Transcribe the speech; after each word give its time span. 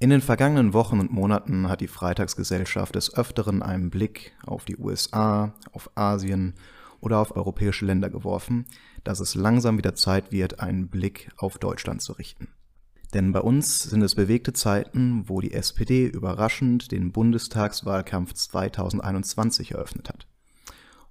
In 0.00 0.10
den 0.10 0.20
vergangenen 0.20 0.74
Wochen 0.74 1.00
und 1.00 1.10
Monaten 1.10 1.68
hat 1.68 1.80
die 1.80 1.88
Freitagsgesellschaft 1.88 2.94
des 2.94 3.14
Öfteren 3.14 3.64
einen 3.64 3.90
Blick 3.90 4.32
auf 4.46 4.64
die 4.64 4.76
USA, 4.76 5.54
auf 5.72 5.90
Asien 5.96 6.54
oder 7.00 7.18
auf 7.18 7.34
europäische 7.34 7.84
Länder 7.84 8.08
geworfen, 8.08 8.66
dass 9.02 9.18
es 9.18 9.34
langsam 9.34 9.76
wieder 9.76 9.96
Zeit 9.96 10.30
wird, 10.30 10.60
einen 10.60 10.86
Blick 10.86 11.32
auf 11.36 11.58
Deutschland 11.58 12.00
zu 12.00 12.12
richten. 12.12 12.46
Denn 13.12 13.32
bei 13.32 13.40
uns 13.40 13.82
sind 13.82 14.02
es 14.02 14.14
bewegte 14.14 14.52
Zeiten, 14.52 15.24
wo 15.28 15.40
die 15.40 15.52
SPD 15.52 16.06
überraschend 16.06 16.92
den 16.92 17.10
Bundestagswahlkampf 17.10 18.34
2021 18.34 19.72
eröffnet 19.72 20.10
hat. 20.10 20.28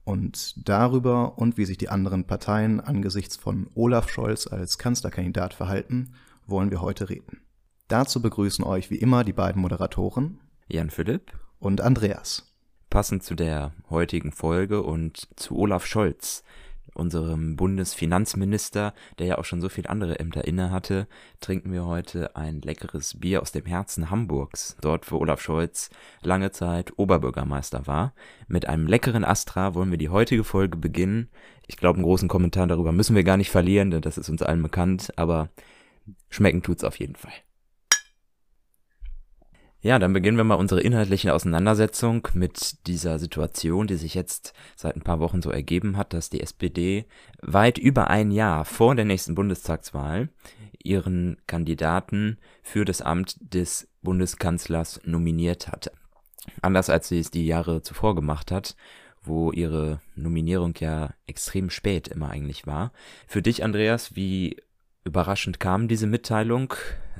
Und 0.05 0.65
darüber 0.65 1.37
und 1.37 1.57
wie 1.57 1.65
sich 1.65 1.77
die 1.77 1.89
anderen 1.89 2.25
Parteien 2.25 2.79
angesichts 2.79 3.35
von 3.35 3.69
Olaf 3.75 4.09
Scholz 4.09 4.47
als 4.47 4.77
Kanzlerkandidat 4.77 5.53
verhalten, 5.53 6.13
wollen 6.45 6.71
wir 6.71 6.79
heute 6.79 7.09
reden. 7.09 7.41
Dazu 7.87 8.21
begrüßen 8.21 8.65
euch 8.65 8.89
wie 8.91 8.97
immer 8.97 9.23
die 9.23 9.31
beiden 9.31 9.61
Moderatoren 9.61 10.41
Jan 10.67 10.89
Philipp 10.89 11.31
und 11.57 11.79
Andreas. 11.79 12.53
Passend 12.89 13.23
zu 13.23 13.33
der 13.33 13.71
heutigen 13.89 14.33
Folge 14.33 14.83
und 14.83 15.29
zu 15.37 15.57
Olaf 15.57 15.85
Scholz, 15.85 16.43
unserem 16.95 17.55
Bundesfinanzminister, 17.55 18.93
der 19.19 19.27
ja 19.27 19.37
auch 19.37 19.45
schon 19.45 19.61
so 19.61 19.69
viele 19.69 19.89
andere 19.89 20.19
Ämter 20.19 20.43
inne 20.43 20.69
hatte, 20.69 21.07
trinken 21.39 21.71
wir 21.71 21.85
heute 21.85 22.35
ein 22.35 22.59
leckeres 22.59 23.21
Bier 23.21 23.41
aus 23.41 23.53
dem 23.53 23.65
Herzen 23.65 24.09
Hamburgs, 24.09 24.75
dort 24.81 25.09
wo 25.09 25.19
Olaf 25.19 25.39
Scholz 25.39 25.89
lange 26.21 26.51
Zeit 26.51 26.91
Oberbürgermeister 26.97 27.87
war. 27.87 28.13
Mit 28.49 28.67
einem 28.67 28.87
leckeren 28.87 29.23
Astra 29.23 29.75
wollen 29.75 29.91
wir 29.91 29.97
die 29.97 30.09
heutige 30.09 30.43
Folge 30.43 30.77
beginnen. 30.77 31.29
Ich 31.67 31.77
glaube, 31.77 31.95
einen 31.95 32.05
großen 32.05 32.27
Kommentar 32.27 32.67
darüber 32.67 32.91
müssen 32.91 33.15
wir 33.15 33.23
gar 33.23 33.37
nicht 33.37 33.49
verlieren, 33.49 33.91
denn 33.91 34.01
das 34.01 34.17
ist 34.17 34.27
uns 34.27 34.41
allen 34.41 34.61
bekannt, 34.61 35.13
aber 35.15 35.51
schmecken 36.29 36.63
tut's 36.63 36.83
auf 36.83 36.99
jeden 36.99 37.15
Fall. 37.15 37.31
Ja, 39.79 39.99
dann 39.99 40.13
beginnen 40.13 40.37
wir 40.37 40.43
mal 40.43 40.55
unsere 40.55 40.81
inhaltliche 40.81 41.33
Auseinandersetzung 41.33 42.27
mit 42.33 42.87
dieser 42.87 43.19
Situation, 43.19 43.85
die 43.85 43.95
sich 43.95 44.15
jetzt 44.15 44.53
seit 44.75 44.95
ein 44.95 45.03
paar 45.03 45.19
Wochen 45.19 45.41
so 45.41 45.51
ergeben 45.51 45.97
hat, 45.97 46.13
dass 46.13 46.31
die 46.31 46.41
SPD 46.41 47.05
weit 47.41 47.77
über 47.77 48.09
ein 48.09 48.31
Jahr 48.31 48.65
vor 48.65 48.95
der 48.95 49.05
nächsten 49.05 49.35
Bundestagswahl 49.35 50.29
ihren 50.83 51.37
Kandidaten 51.45 52.39
für 52.63 52.85
das 52.85 53.01
Amt 53.01 53.37
des 53.39 53.87
Bundeskanzlers 54.01 55.01
nominiert 55.03 55.67
hat. 55.67 55.91
Anders 56.61 56.89
als 56.89 57.09
sie 57.09 57.19
es 57.19 57.29
die 57.29 57.45
Jahre 57.45 57.81
zuvor 57.81 58.15
gemacht 58.15 58.51
hat, 58.51 58.75
wo 59.21 59.51
ihre 59.51 60.01
Nominierung 60.15 60.73
ja 60.79 61.13
extrem 61.27 61.69
spät 61.69 62.07
immer 62.07 62.29
eigentlich 62.29 62.65
war. 62.65 62.93
Für 63.27 63.41
dich, 63.41 63.63
Andreas, 63.63 64.15
wie 64.15 64.57
überraschend 65.07 65.59
kam 65.59 65.87
diese 65.87 66.05
Mitteilung, 66.07 66.73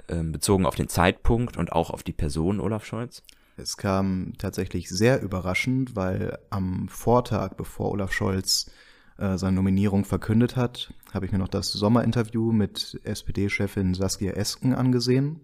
äh, 0.08 0.22
bezogen 0.22 0.66
auf 0.66 0.76
den 0.76 0.90
Zeitpunkt 0.90 1.58
und 1.58 1.72
auch 1.72 1.90
auf 1.90 2.04
die 2.04 2.14
Person 2.14 2.60
Olaf 2.60 2.86
Scholz? 2.86 3.24
Es 3.56 3.78
kam 3.78 4.34
tatsächlich 4.38 4.90
sehr 4.90 5.22
überraschend, 5.22 5.96
weil 5.96 6.38
am 6.52 6.88
Vortag, 6.90 7.56
bevor 7.56 7.90
Olaf 7.92 8.12
Scholz 8.12 8.70
äh, 9.18 9.38
seine 9.38 9.56
Nominierung 9.56 10.06
verkündet 10.06 10.56
hat, 10.56 10.94
habe 11.12 11.26
ich 11.26 11.32
mir 11.32 11.40
noch 11.40 11.48
das 11.48 11.72
Sommerinterview 11.72 12.52
mit 12.52 13.00
SPD-Chefin 13.04 13.96
Saskia 13.96 14.34
Esken 14.34 14.76
angesehen. 14.76 15.42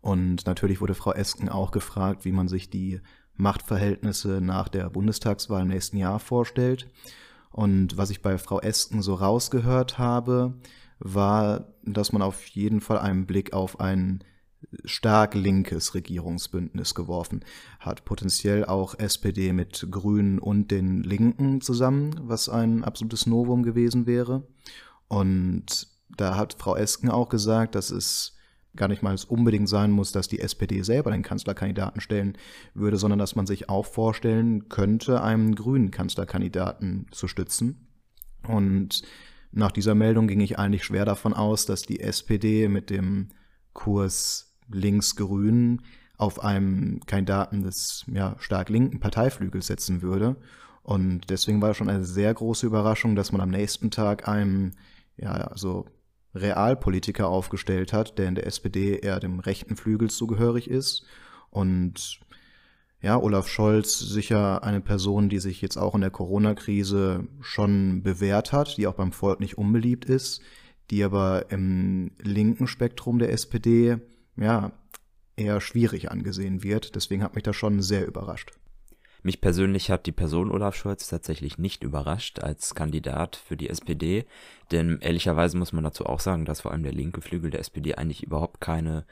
Und 0.00 0.46
natürlich 0.46 0.80
wurde 0.80 0.94
Frau 0.94 1.12
Esken 1.12 1.48
auch 1.48 1.70
gefragt, 1.70 2.24
wie 2.24 2.32
man 2.32 2.48
sich 2.48 2.68
die 2.68 3.00
Machtverhältnisse 3.36 4.40
nach 4.40 4.68
der 4.68 4.90
Bundestagswahl 4.90 5.62
im 5.62 5.68
nächsten 5.68 5.96
Jahr 5.96 6.18
vorstellt. 6.18 6.90
Und 7.50 7.96
was 7.96 8.10
ich 8.10 8.20
bei 8.20 8.36
Frau 8.38 8.60
Esken 8.60 9.02
so 9.02 9.14
rausgehört 9.14 9.98
habe, 9.98 10.54
war, 11.04 11.68
dass 11.84 12.12
man 12.12 12.22
auf 12.22 12.44
jeden 12.46 12.80
Fall 12.80 12.98
einen 12.98 13.26
Blick 13.26 13.52
auf 13.52 13.78
ein 13.78 14.24
stark 14.84 15.34
linkes 15.34 15.94
Regierungsbündnis 15.94 16.94
geworfen 16.94 17.44
hat. 17.78 18.04
Potenziell 18.04 18.64
auch 18.64 18.98
SPD 18.98 19.52
mit 19.52 19.86
Grünen 19.90 20.38
und 20.38 20.70
den 20.70 21.02
Linken 21.02 21.60
zusammen, 21.60 22.18
was 22.22 22.48
ein 22.48 22.82
absolutes 22.82 23.26
Novum 23.26 23.62
gewesen 23.62 24.06
wäre. 24.06 24.46
Und 25.06 25.88
da 26.16 26.36
hat 26.36 26.56
Frau 26.58 26.74
Esken 26.74 27.10
auch 27.10 27.28
gesagt, 27.28 27.74
dass 27.74 27.90
es 27.90 28.36
gar 28.74 28.88
nicht 28.88 29.02
mal 29.02 29.14
unbedingt 29.28 29.68
sein 29.68 29.90
muss, 29.90 30.10
dass 30.10 30.26
die 30.26 30.40
SPD 30.40 30.82
selber 30.82 31.10
den 31.10 31.22
Kanzlerkandidaten 31.22 32.00
stellen 32.00 32.36
würde, 32.72 32.96
sondern 32.96 33.18
dass 33.18 33.36
man 33.36 33.46
sich 33.46 33.68
auch 33.68 33.86
vorstellen 33.86 34.68
könnte, 34.68 35.22
einen 35.22 35.54
grünen 35.54 35.90
Kanzlerkandidaten 35.90 37.06
zu 37.12 37.28
stützen. 37.28 37.86
Und 38.48 39.02
nach 39.54 39.72
dieser 39.72 39.94
Meldung 39.94 40.26
ging 40.26 40.40
ich 40.40 40.58
eigentlich 40.58 40.84
schwer 40.84 41.04
davon 41.04 41.32
aus, 41.32 41.64
dass 41.64 41.82
die 41.82 42.00
SPD 42.00 42.68
mit 42.68 42.90
dem 42.90 43.28
Kurs 43.72 44.56
links-grün 44.68 45.82
auf 46.16 46.42
einem 46.42 47.00
Kandidaten 47.06 47.62
des 47.62 48.04
ja, 48.12 48.36
stark 48.38 48.68
linken 48.68 49.00
Parteiflügels 49.00 49.66
setzen 49.66 50.02
würde. 50.02 50.36
Und 50.82 51.30
deswegen 51.30 51.62
war 51.62 51.74
schon 51.74 51.88
eine 51.88 52.04
sehr 52.04 52.32
große 52.34 52.66
Überraschung, 52.66 53.16
dass 53.16 53.32
man 53.32 53.40
am 53.40 53.50
nächsten 53.50 53.90
Tag 53.90 54.28
einen 54.28 54.76
ja, 55.16 55.32
also 55.32 55.86
Realpolitiker 56.34 57.28
aufgestellt 57.28 57.92
hat, 57.92 58.18
der 58.18 58.28
in 58.28 58.34
der 58.34 58.46
SPD 58.46 58.98
eher 58.98 59.20
dem 59.20 59.38
rechten 59.38 59.76
Flügel 59.76 60.10
zugehörig 60.10 60.68
ist. 60.68 61.06
Und 61.50 62.20
ja, 63.04 63.20
Olaf 63.20 63.48
Scholz 63.48 63.98
sicher 63.98 64.64
eine 64.64 64.80
Person, 64.80 65.28
die 65.28 65.38
sich 65.38 65.60
jetzt 65.60 65.76
auch 65.76 65.94
in 65.94 66.00
der 66.00 66.10
Corona-Krise 66.10 67.28
schon 67.42 68.02
bewährt 68.02 68.52
hat, 68.52 68.78
die 68.78 68.86
auch 68.86 68.94
beim 68.94 69.12
Volk 69.12 69.40
nicht 69.40 69.58
unbeliebt 69.58 70.06
ist, 70.06 70.40
die 70.90 71.04
aber 71.04 71.50
im 71.50 72.12
linken 72.18 72.66
Spektrum 72.66 73.18
der 73.18 73.30
SPD 73.30 73.98
ja 74.38 74.72
eher 75.36 75.60
schwierig 75.60 76.10
angesehen 76.10 76.62
wird. 76.62 76.94
Deswegen 76.94 77.22
hat 77.22 77.34
mich 77.34 77.44
das 77.44 77.56
schon 77.56 77.82
sehr 77.82 78.06
überrascht. 78.06 78.52
Mich 79.22 79.42
persönlich 79.42 79.90
hat 79.90 80.06
die 80.06 80.12
Person 80.12 80.50
Olaf 80.50 80.74
Scholz 80.74 81.06
tatsächlich 81.06 81.58
nicht 81.58 81.84
überrascht 81.84 82.38
als 82.38 82.74
Kandidat 82.74 83.36
für 83.36 83.58
die 83.58 83.68
SPD, 83.68 84.24
denn 84.70 84.98
ehrlicherweise 85.02 85.58
muss 85.58 85.74
man 85.74 85.84
dazu 85.84 86.06
auch 86.06 86.20
sagen, 86.20 86.46
dass 86.46 86.62
vor 86.62 86.72
allem 86.72 86.82
der 86.82 86.92
linke 86.92 87.20
Flügel 87.20 87.50
der 87.50 87.60
SPD 87.60 87.96
eigentlich 87.96 88.22
überhaupt 88.22 88.62
keine 88.62 89.04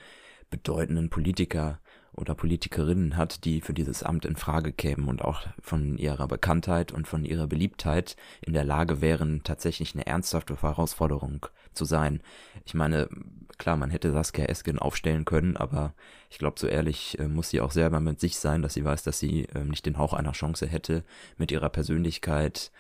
bedeutenden 0.49 1.11
Politiker 1.11 1.79
oder 2.15 2.35
Politikerinnen 2.35 3.17
hat, 3.17 3.45
die 3.45 3.61
für 3.61 3.73
dieses 3.73 4.03
Amt 4.03 4.25
in 4.25 4.37
Frage 4.37 4.73
kämen 4.73 5.09
und 5.09 5.23
auch 5.23 5.47
von 5.61 5.97
ihrer 5.97 6.29
Bekanntheit 6.29 6.93
und 6.93 7.09
von 7.09 7.25
ihrer 7.25 7.47
Beliebtheit 7.47 8.17
in 8.43 8.53
der 8.53 8.65
Lage 8.65 9.01
wären, 9.01 9.43
tatsächlich 9.45 9.95
eine 9.95 10.07
ernsthafte 10.07 10.61
Herausforderung 10.61 11.47
zu 11.73 11.85
sein. 11.85 12.21
Ich 12.65 12.75
meine, 12.75 13.09
klar, 13.57 13.77
man 13.77 13.91
hätte 13.91 14.13
Saskia 14.13 14.45
Esken 14.45 14.79
aufstellen 14.79 15.25
können, 15.25 15.57
aber 15.57 15.95
ich 16.29 16.39
glaube, 16.39 16.61
so 16.61 16.67
ehrlich 16.67 17.19
äh, 17.19 17.29
muss 17.29 17.51
sie 17.51 17.61
auch 17.61 17.71
selber 17.71 18.01
mit 18.01 18.21
sich 18.21 18.39
sein, 18.39 18.63
dass 18.63 18.75
sie 18.75 18.85
weiß, 18.85 19.03
dass 19.05 19.19
sie 19.19 19.45
äh, 19.55 19.65
nicht 19.65 19.87
den 19.87 19.99
Hauch 19.99 20.13
einer 20.13 20.33
Chance 20.33 20.67
hätte, 20.67 21.05
mit 21.39 21.51
ihrer 21.51 21.71
Persönlichkeit 21.71 22.73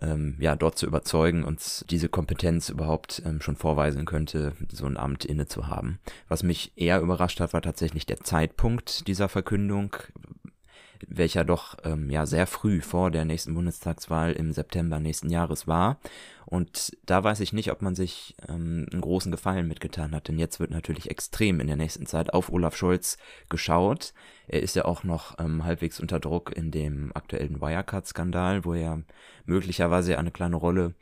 ähm, 0.00 0.36
ja, 0.38 0.56
dort 0.56 0.78
zu 0.78 0.86
überzeugen 0.86 1.44
und 1.44 1.90
diese 1.90 2.08
Kompetenz 2.08 2.68
überhaupt 2.68 3.22
ähm, 3.24 3.40
schon 3.40 3.56
vorweisen 3.56 4.04
könnte, 4.04 4.52
so 4.70 4.86
ein 4.86 4.96
Amt 4.96 5.24
inne 5.24 5.46
zu 5.46 5.68
haben. 5.68 5.98
Was 6.28 6.42
mich 6.42 6.72
eher 6.76 7.00
überrascht 7.00 7.40
hat, 7.40 7.52
war 7.52 7.62
tatsächlich 7.62 8.06
der 8.06 8.20
Zeitpunkt 8.20 9.06
dieser 9.06 9.28
Verkündung, 9.28 9.96
welcher 11.06 11.44
doch 11.44 11.76
ähm, 11.84 12.10
ja 12.10 12.26
sehr 12.26 12.46
früh 12.46 12.80
vor 12.80 13.10
der 13.10 13.24
nächsten 13.24 13.54
Bundestagswahl 13.54 14.32
im 14.32 14.52
September 14.52 15.00
nächsten 15.00 15.30
Jahres 15.30 15.66
war. 15.66 15.98
Und 16.46 16.96
da 17.06 17.24
weiß 17.24 17.40
ich 17.40 17.52
nicht, 17.52 17.70
ob 17.72 17.82
man 17.82 17.94
sich 17.94 18.34
ähm, 18.48 18.86
einen 18.92 19.00
großen 19.00 19.32
Gefallen 19.32 19.66
mitgetan 19.66 20.14
hat, 20.14 20.28
denn 20.28 20.38
jetzt 20.38 20.60
wird 20.60 20.70
natürlich 20.70 21.10
extrem 21.10 21.60
in 21.60 21.66
der 21.66 21.76
nächsten 21.76 22.06
Zeit 22.06 22.32
auf 22.34 22.52
Olaf 22.52 22.76
Scholz 22.76 23.16
geschaut. 23.48 24.12
Er 24.46 24.62
ist 24.62 24.76
ja 24.76 24.84
auch 24.84 25.04
noch 25.04 25.38
ähm, 25.38 25.64
halbwegs 25.64 26.00
unter 26.00 26.20
Druck 26.20 26.54
in 26.54 26.70
dem 26.70 27.12
aktuellen 27.14 27.60
Wirecard-Skandal, 27.60 28.64
wo 28.64 28.74
er 28.74 29.02
möglicherweise 29.46 30.18
eine 30.18 30.30
kleine 30.30 30.56
Rolle 30.56 30.94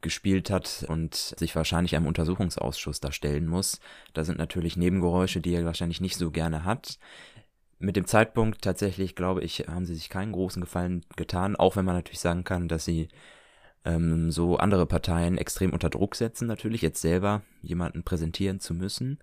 gespielt 0.00 0.50
hat 0.50 0.84
und 0.88 1.14
sich 1.14 1.54
wahrscheinlich 1.54 1.94
einem 1.94 2.06
Untersuchungsausschuss 2.06 3.00
da 3.00 3.12
stellen 3.12 3.46
muss. 3.46 3.80
Da 4.14 4.24
sind 4.24 4.38
natürlich 4.38 4.76
Nebengeräusche, 4.76 5.40
die 5.40 5.54
er 5.54 5.64
wahrscheinlich 5.64 6.00
nicht 6.00 6.16
so 6.16 6.30
gerne 6.30 6.64
hat. 6.64 6.98
Mit 7.82 7.96
dem 7.96 8.04
Zeitpunkt 8.04 8.60
tatsächlich, 8.60 9.14
glaube 9.16 9.42
ich, 9.42 9.60
haben 9.66 9.86
sie 9.86 9.94
sich 9.94 10.10
keinen 10.10 10.32
großen 10.32 10.60
Gefallen 10.60 11.02
getan, 11.16 11.56
auch 11.56 11.76
wenn 11.76 11.86
man 11.86 11.94
natürlich 11.94 12.20
sagen 12.20 12.44
kann, 12.44 12.68
dass 12.68 12.84
sie 12.84 13.08
ähm, 13.86 14.30
so 14.30 14.58
andere 14.58 14.84
Parteien 14.84 15.38
extrem 15.38 15.72
unter 15.72 15.88
Druck 15.88 16.14
setzen, 16.14 16.46
natürlich 16.46 16.82
jetzt 16.82 17.00
selber 17.00 17.40
jemanden 17.62 18.02
präsentieren 18.02 18.60
zu 18.60 18.74
müssen. 18.74 19.18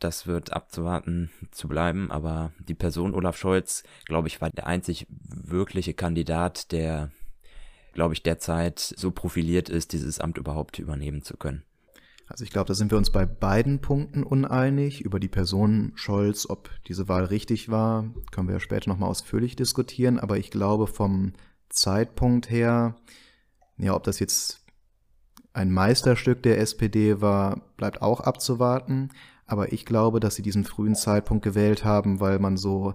Das 0.00 0.26
wird 0.26 0.52
abzuwarten 0.52 1.30
zu 1.52 1.68
bleiben, 1.68 2.10
aber 2.10 2.50
die 2.58 2.74
Person 2.74 3.14
Olaf 3.14 3.36
Scholz, 3.36 3.84
glaube 4.06 4.26
ich, 4.26 4.40
war 4.40 4.50
der 4.50 4.66
einzig 4.66 5.06
wirkliche 5.08 5.94
Kandidat, 5.94 6.72
der, 6.72 7.12
glaube 7.92 8.14
ich, 8.14 8.24
derzeit 8.24 8.80
so 8.80 9.12
profiliert 9.12 9.68
ist, 9.68 9.92
dieses 9.92 10.18
Amt 10.18 10.36
überhaupt 10.36 10.80
übernehmen 10.80 11.22
zu 11.22 11.36
können. 11.36 11.62
Also 12.32 12.44
ich 12.44 12.50
glaube, 12.50 12.68
da 12.68 12.74
sind 12.74 12.90
wir 12.90 12.96
uns 12.96 13.10
bei 13.10 13.26
beiden 13.26 13.80
Punkten 13.80 14.24
uneinig. 14.24 15.02
Über 15.02 15.20
die 15.20 15.28
Person 15.28 15.92
Scholz, 15.96 16.48
ob 16.48 16.70
diese 16.88 17.06
Wahl 17.06 17.26
richtig 17.26 17.68
war, 17.68 18.06
können 18.30 18.48
wir 18.48 18.54
ja 18.54 18.60
später 18.60 18.88
nochmal 18.88 19.10
ausführlich 19.10 19.54
diskutieren. 19.54 20.18
Aber 20.18 20.38
ich 20.38 20.50
glaube, 20.50 20.86
vom 20.86 21.34
Zeitpunkt 21.68 22.50
her 22.50 22.96
ja, 23.82 23.94
ob 23.94 24.04
das 24.04 24.18
jetzt 24.20 24.64
ein 25.52 25.70
Meisterstück 25.70 26.42
der 26.42 26.58
SPD 26.58 27.20
war, 27.20 27.60
bleibt 27.76 28.00
auch 28.00 28.20
abzuwarten. 28.20 29.10
Aber 29.46 29.72
ich 29.72 29.84
glaube, 29.84 30.20
dass 30.20 30.36
sie 30.36 30.42
diesen 30.42 30.64
frühen 30.64 30.94
Zeitpunkt 30.94 31.44
gewählt 31.44 31.84
haben, 31.84 32.20
weil 32.20 32.38
man 32.38 32.56
so 32.56 32.94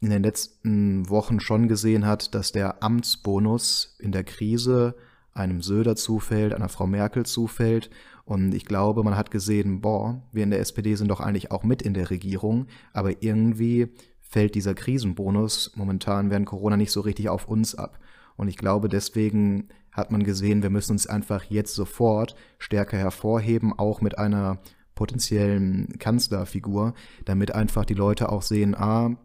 in 0.00 0.10
den 0.10 0.22
letzten 0.22 1.08
Wochen 1.08 1.40
schon 1.40 1.68
gesehen 1.68 2.06
hat, 2.06 2.34
dass 2.34 2.52
der 2.52 2.82
Amtsbonus 2.82 3.96
in 4.00 4.12
der 4.12 4.24
Krise 4.24 4.96
einem 5.32 5.62
Söder 5.62 5.96
zufällt, 5.96 6.52
einer 6.52 6.68
Frau 6.68 6.86
Merkel 6.86 7.26
zufällt. 7.26 7.90
Und 8.24 8.54
ich 8.54 8.64
glaube, 8.64 9.02
man 9.02 9.16
hat 9.16 9.30
gesehen, 9.30 9.80
boah, 9.80 10.22
wir 10.32 10.44
in 10.44 10.50
der 10.50 10.60
SPD 10.60 10.94
sind 10.94 11.08
doch 11.08 11.20
eigentlich 11.20 11.50
auch 11.50 11.62
mit 11.62 11.82
in 11.82 11.94
der 11.94 12.10
Regierung, 12.10 12.66
aber 12.92 13.22
irgendwie 13.22 13.88
fällt 14.20 14.54
dieser 14.54 14.74
Krisenbonus 14.74 15.72
momentan 15.76 16.30
während 16.30 16.46
Corona 16.46 16.76
nicht 16.76 16.90
so 16.90 17.02
richtig 17.02 17.28
auf 17.28 17.46
uns 17.46 17.74
ab. 17.74 17.98
Und 18.36 18.48
ich 18.48 18.56
glaube, 18.56 18.88
deswegen 18.88 19.68
hat 19.92 20.10
man 20.10 20.24
gesehen, 20.24 20.62
wir 20.62 20.70
müssen 20.70 20.92
uns 20.92 21.06
einfach 21.06 21.44
jetzt 21.44 21.74
sofort 21.74 22.34
stärker 22.58 22.96
hervorheben, 22.96 23.72
auch 23.78 24.00
mit 24.00 24.18
einer 24.18 24.58
potenziellen 24.94 25.98
Kanzlerfigur, 25.98 26.94
damit 27.24 27.54
einfach 27.54 27.84
die 27.84 27.94
Leute 27.94 28.30
auch 28.30 28.42
sehen, 28.42 28.74
ah, 28.74 29.16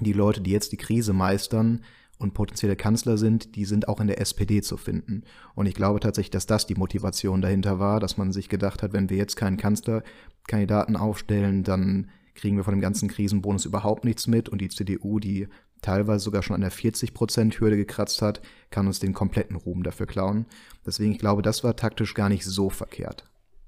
die 0.00 0.12
Leute, 0.12 0.40
die 0.40 0.50
jetzt 0.50 0.72
die 0.72 0.76
Krise 0.76 1.12
meistern 1.12 1.82
und 2.18 2.34
potenzielle 2.34 2.76
Kanzler 2.76 3.16
sind, 3.16 3.54
die 3.54 3.64
sind 3.64 3.88
auch 3.88 4.00
in 4.00 4.08
der 4.08 4.20
SPD 4.20 4.60
zu 4.60 4.76
finden. 4.76 5.22
Und 5.54 5.66
ich 5.66 5.74
glaube 5.74 6.00
tatsächlich, 6.00 6.30
dass 6.30 6.46
das 6.46 6.66
die 6.66 6.74
Motivation 6.74 7.40
dahinter 7.40 7.78
war, 7.78 8.00
dass 8.00 8.16
man 8.16 8.32
sich 8.32 8.48
gedacht 8.48 8.82
hat, 8.82 8.92
wenn 8.92 9.08
wir 9.08 9.16
jetzt 9.16 9.36
keinen 9.36 9.56
Kanzlerkandidaten 9.56 10.96
aufstellen, 10.96 11.62
dann 11.62 12.10
kriegen 12.34 12.56
wir 12.56 12.64
von 12.64 12.74
dem 12.74 12.80
ganzen 12.80 13.08
Krisenbonus 13.08 13.64
überhaupt 13.64 14.04
nichts 14.04 14.26
mit 14.26 14.48
und 14.48 14.60
die 14.60 14.68
CDU, 14.68 15.18
die 15.18 15.48
teilweise 15.82 16.24
sogar 16.24 16.42
schon 16.42 16.54
an 16.54 16.60
der 16.60 16.72
40-Prozent-Hürde 16.72 17.76
gekratzt 17.76 18.22
hat, 18.22 18.40
kann 18.70 18.86
uns 18.86 18.98
den 18.98 19.12
kompletten 19.12 19.56
Ruhm 19.56 19.82
dafür 19.82 20.06
klauen. 20.06 20.46
Deswegen, 20.86 21.12
ich 21.12 21.18
glaube, 21.18 21.42
das 21.42 21.62
war 21.62 21.76
taktisch 21.76 22.14
gar 22.14 22.28
nicht 22.28 22.44
so 22.44 22.70
verkehrt. 22.70 23.24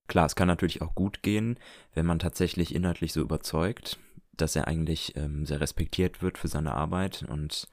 Klar, 0.08 0.26
es 0.26 0.34
kann 0.34 0.48
natürlich 0.48 0.82
auch 0.82 0.94
gut 0.94 1.22
gehen, 1.22 1.56
wenn 1.94 2.06
man 2.06 2.18
tatsächlich 2.18 2.74
inhaltlich 2.74 3.12
so 3.12 3.20
überzeugt, 3.20 3.98
dass 4.36 4.56
er 4.56 4.66
eigentlich 4.66 5.16
ähm, 5.16 5.46
sehr 5.46 5.60
respektiert 5.60 6.22
wird 6.22 6.38
für 6.38 6.48
seine 6.48 6.74
Arbeit 6.74 7.24
und 7.28 7.68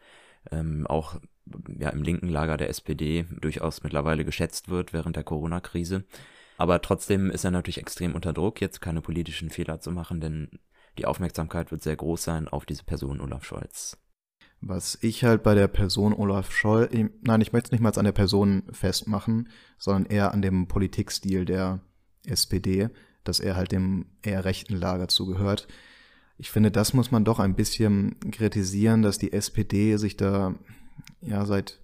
ähm, 0.51 0.85
auch 0.87 1.19
ja, 1.79 1.89
im 1.89 2.03
linken 2.03 2.29
Lager 2.29 2.57
der 2.57 2.69
SPD 2.69 3.25
durchaus 3.39 3.83
mittlerweile 3.83 4.25
geschätzt 4.25 4.69
wird 4.69 4.93
während 4.93 5.15
der 5.15 5.23
Corona-Krise. 5.23 6.05
Aber 6.57 6.81
trotzdem 6.81 7.29
ist 7.29 7.43
er 7.43 7.51
natürlich 7.51 7.77
extrem 7.77 8.15
unter 8.15 8.33
Druck, 8.33 8.61
jetzt 8.61 8.81
keine 8.81 9.01
politischen 9.01 9.49
Fehler 9.49 9.79
zu 9.79 9.91
machen, 9.91 10.19
denn 10.19 10.59
die 10.97 11.05
Aufmerksamkeit 11.05 11.71
wird 11.71 11.83
sehr 11.83 11.95
groß 11.95 12.23
sein 12.23 12.47
auf 12.47 12.65
diese 12.65 12.83
Person 12.83 13.21
Olaf 13.21 13.45
Scholz. 13.45 13.97
Was 14.59 14.97
ich 15.01 15.23
halt 15.23 15.43
bei 15.43 15.53
der 15.53 15.67
Person 15.67 16.13
Olaf 16.13 16.51
Scholz, 16.51 16.91
nein, 17.21 17.41
ich 17.41 17.53
möchte 17.53 17.67
es 17.67 17.71
nicht 17.71 17.81
mal 17.81 17.93
an 17.95 18.05
der 18.05 18.11
Person 18.11 18.63
festmachen, 18.71 19.49
sondern 19.77 20.11
eher 20.11 20.33
an 20.33 20.41
dem 20.41 20.67
Politikstil 20.67 21.45
der 21.45 21.81
SPD, 22.25 22.89
dass 23.23 23.39
er 23.39 23.55
halt 23.55 23.71
dem 23.71 24.07
eher 24.23 24.45
rechten 24.45 24.75
Lager 24.75 25.07
zugehört. 25.07 25.67
Ich 26.37 26.51
finde, 26.51 26.71
das 26.71 26.93
muss 26.93 27.11
man 27.11 27.25
doch 27.25 27.39
ein 27.39 27.55
bisschen 27.55 28.19
kritisieren, 28.31 29.01
dass 29.01 29.17
die 29.17 29.33
SPD 29.33 29.97
sich 29.97 30.17
da 30.17 30.53
ja 31.21 31.45
seit 31.45 31.79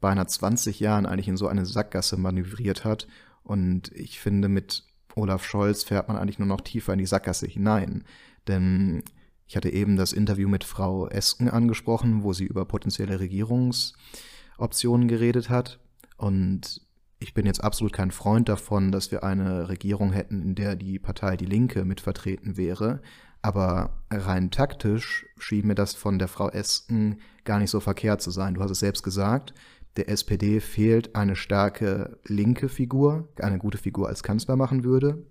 beinahe 0.00 0.26
20 0.26 0.80
Jahren 0.80 1.06
eigentlich 1.06 1.28
in 1.28 1.36
so 1.36 1.48
eine 1.48 1.66
Sackgasse 1.66 2.16
manövriert 2.16 2.84
hat. 2.84 3.06
Und 3.42 3.92
ich 3.92 4.20
finde, 4.20 4.48
mit 4.48 4.84
Olaf 5.14 5.44
Scholz 5.44 5.84
fährt 5.84 6.08
man 6.08 6.16
eigentlich 6.16 6.38
nur 6.38 6.48
noch 6.48 6.60
tiefer 6.60 6.92
in 6.92 6.98
die 6.98 7.06
Sackgasse 7.06 7.46
hinein. 7.46 8.04
Denn 8.46 9.02
ich 9.46 9.56
hatte 9.56 9.70
eben 9.70 9.96
das 9.96 10.12
Interview 10.12 10.48
mit 10.48 10.64
Frau 10.64 11.08
Esken 11.08 11.48
angesprochen, 11.48 12.22
wo 12.22 12.32
sie 12.32 12.44
über 12.44 12.64
potenzielle 12.64 13.20
Regierungsoptionen 13.20 15.08
geredet 15.08 15.48
hat. 15.50 15.80
Und 16.16 16.82
ich 17.18 17.34
bin 17.34 17.46
jetzt 17.46 17.64
absolut 17.64 17.92
kein 17.92 18.10
Freund 18.10 18.48
davon, 18.48 18.92
dass 18.92 19.10
wir 19.10 19.24
eine 19.24 19.68
Regierung 19.68 20.12
hätten, 20.12 20.42
in 20.42 20.54
der 20.54 20.76
die 20.76 20.98
Partei 20.98 21.36
Die 21.36 21.46
Linke 21.46 21.84
mit 21.84 22.00
vertreten 22.00 22.56
wäre. 22.56 23.00
Aber 23.42 24.02
rein 24.10 24.50
taktisch 24.50 25.26
schien 25.38 25.66
mir 25.66 25.74
das 25.74 25.94
von 25.94 26.18
der 26.18 26.28
Frau 26.28 26.48
Esken 26.50 27.20
gar 27.44 27.58
nicht 27.58 27.70
so 27.70 27.80
verkehrt 27.80 28.20
zu 28.20 28.30
sein. 28.30 28.54
Du 28.54 28.60
hast 28.60 28.70
es 28.70 28.80
selbst 28.80 29.02
gesagt, 29.02 29.54
der 29.96 30.08
SPD 30.08 30.60
fehlt 30.60 31.14
eine 31.16 31.36
starke 31.36 32.18
linke 32.24 32.68
Figur, 32.68 33.28
eine 33.36 33.58
gute 33.58 33.78
Figur 33.78 34.08
als 34.08 34.22
Kanzler 34.22 34.56
machen 34.56 34.84
würde. 34.84 35.26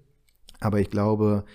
Aber 0.60 0.80
ich 0.80 0.90
glaube, 0.90 1.46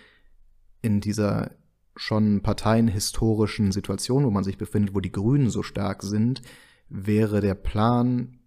in 0.82 1.00
dieser 1.00 1.50
schon 1.96 2.42
parteienhistorischen 2.42 3.72
Situation, 3.72 4.24
wo 4.24 4.30
man 4.30 4.44
sich 4.44 4.58
befindet, 4.58 4.94
wo 4.94 5.00
die 5.00 5.12
Grünen 5.12 5.50
so 5.50 5.62
stark 5.62 6.02
sind, 6.02 6.42
wäre 6.88 7.40
der 7.40 7.54
Plan 7.54 8.38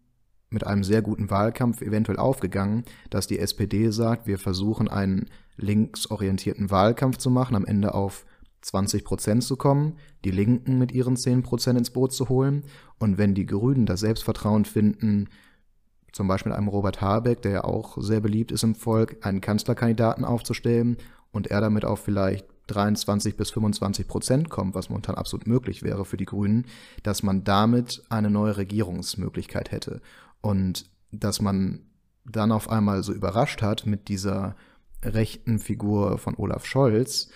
mit 0.50 0.66
einem 0.66 0.84
sehr 0.84 1.02
guten 1.02 1.30
Wahlkampf 1.30 1.82
eventuell 1.82 2.18
aufgegangen, 2.18 2.84
dass 3.10 3.28
die 3.28 3.40
SPD 3.40 3.90
sagt, 3.90 4.28
wir 4.28 4.38
versuchen 4.38 4.88
einen 4.88 5.30
linksorientierten 5.58 6.72
Wahlkampf 6.72 7.18
zu 7.18 7.30
machen, 7.30 7.56
am 7.56 7.66
Ende 7.66 7.94
auf 7.94 8.26
20 8.62 9.06
Prozent 9.06 9.44
zu 9.44 9.58
kommen, 9.58 9.98
die 10.24 10.32
Linken 10.32 10.78
mit 10.80 10.92
ihren 10.92 11.16
10 11.16 11.44
Prozent 11.44 11.78
ins 11.78 11.92
Boot 11.92 12.14
zu 12.14 12.30
holen. 12.30 12.64
Und 12.98 13.18
wenn 13.18 13.36
die 13.36 13.46
Grünen 13.46 13.86
das 13.86 14.00
Selbstvertrauen 14.00 14.66
finden, 14.66 15.30
zum 16.12 16.28
Beispiel 16.28 16.54
einem 16.54 16.70
Robert 16.70 17.02
Habeck, 17.02 17.42
der 17.42 17.52
ja 17.52 17.64
auch 17.64 17.98
sehr 18.02 18.22
beliebt 18.22 18.52
ist 18.52 18.64
im 18.64 18.74
Volk, 18.74 19.18
einen 19.26 19.42
Kanzlerkandidaten 19.42 20.26
aufzustellen 20.26 20.98
und 21.32 21.48
er 21.48 21.62
damit 21.62 21.86
auf 21.86 22.00
vielleicht 22.00 22.48
23 22.68 23.38
bis 23.38 23.52
25 23.52 24.08
Prozent 24.08 24.50
kommt, 24.50 24.74
was 24.74 24.90
momentan 24.90 25.16
absolut 25.16 25.46
möglich 25.46 25.84
wäre 25.84 26.06
für 26.06 26.18
die 26.18 26.26
Grünen, 26.26 26.66
dass 27.04 27.22
man 27.22 27.44
damit 27.44 28.04
eine 28.10 28.32
neue 28.32 28.58
Regierungsmöglichkeit 28.58 29.72
hätte. 29.72 30.02
Und 30.46 30.92
dass 31.12 31.42
man 31.42 31.80
dann 32.24 32.52
auf 32.52 32.70
einmal 32.70 33.02
so 33.02 33.14
überrascht 33.14 33.64
hat 33.64 33.88
mit 33.88 34.10
dieser 34.10 34.56
rechten 35.04 35.58
Figur 35.58 36.20
von 36.20 36.36
Olaf 36.36 36.68
Scholz, 36.68 37.30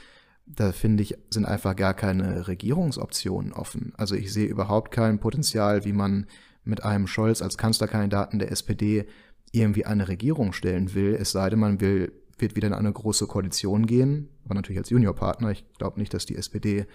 da 0.46 0.72
finde 0.72 1.02
ich, 1.02 1.18
sind 1.32 1.46
einfach 1.46 1.76
gar 1.76 1.96
keine 1.96 2.48
Regierungsoptionen 2.48 3.52
offen. 3.52 3.94
Also 3.98 4.14
ich 4.14 4.32
sehe 4.32 4.46
überhaupt 4.46 4.92
kein 4.92 5.20
Potenzial, 5.20 5.86
wie 5.86 5.94
man 5.94 6.28
mit 6.64 6.84
einem 6.84 7.08
Scholz 7.08 7.42
als 7.42 7.58
Kanzlerkandidaten 7.58 8.38
der 8.38 8.52
SPD 8.52 9.08
irgendwie 9.52 9.88
eine 9.88 10.08
Regierung 10.08 10.54
stellen 10.54 10.94
will, 10.94 11.18
es 11.20 11.32
sei 11.32 11.50
denn, 11.50 11.58
man 11.58 11.82
will, 11.82 12.12
wird 12.38 12.56
wieder 12.56 12.68
in 12.68 12.76
eine 12.76 12.94
große 12.94 13.26
Koalition 13.26 13.88
gehen, 13.88 14.30
aber 14.46 14.54
natürlich 14.54 14.78
als 14.78 14.92
Juniorpartner. 14.92 15.50
Ich 15.50 15.66
glaube 15.80 16.00
nicht, 16.00 16.14
dass 16.14 16.28
die 16.28 16.36
SPD 16.36 16.86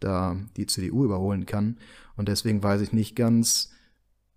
da 0.00 0.36
die 0.58 0.66
CDU 0.66 1.06
überholen 1.06 1.46
kann. 1.46 1.78
Und 2.14 2.28
deswegen 2.28 2.62
weiß 2.62 2.82
ich 2.82 2.92
nicht 2.92 3.16
ganz, 3.16 3.72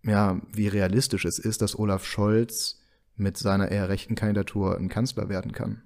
ja, 0.06 0.40
wie 0.54 0.68
realistisch 0.68 1.26
es 1.26 1.40
ist, 1.40 1.62
dass 1.62 1.78
Olaf 1.78 2.06
Scholz 2.06 2.82
mit 3.16 3.38
seiner 3.38 3.72
eher 3.72 3.90
rechten 3.90 4.16
Kandidatur 4.16 4.78
ein 4.78 4.90
Kanzler 4.90 5.30
werden 5.30 5.52
kann. 5.52 5.82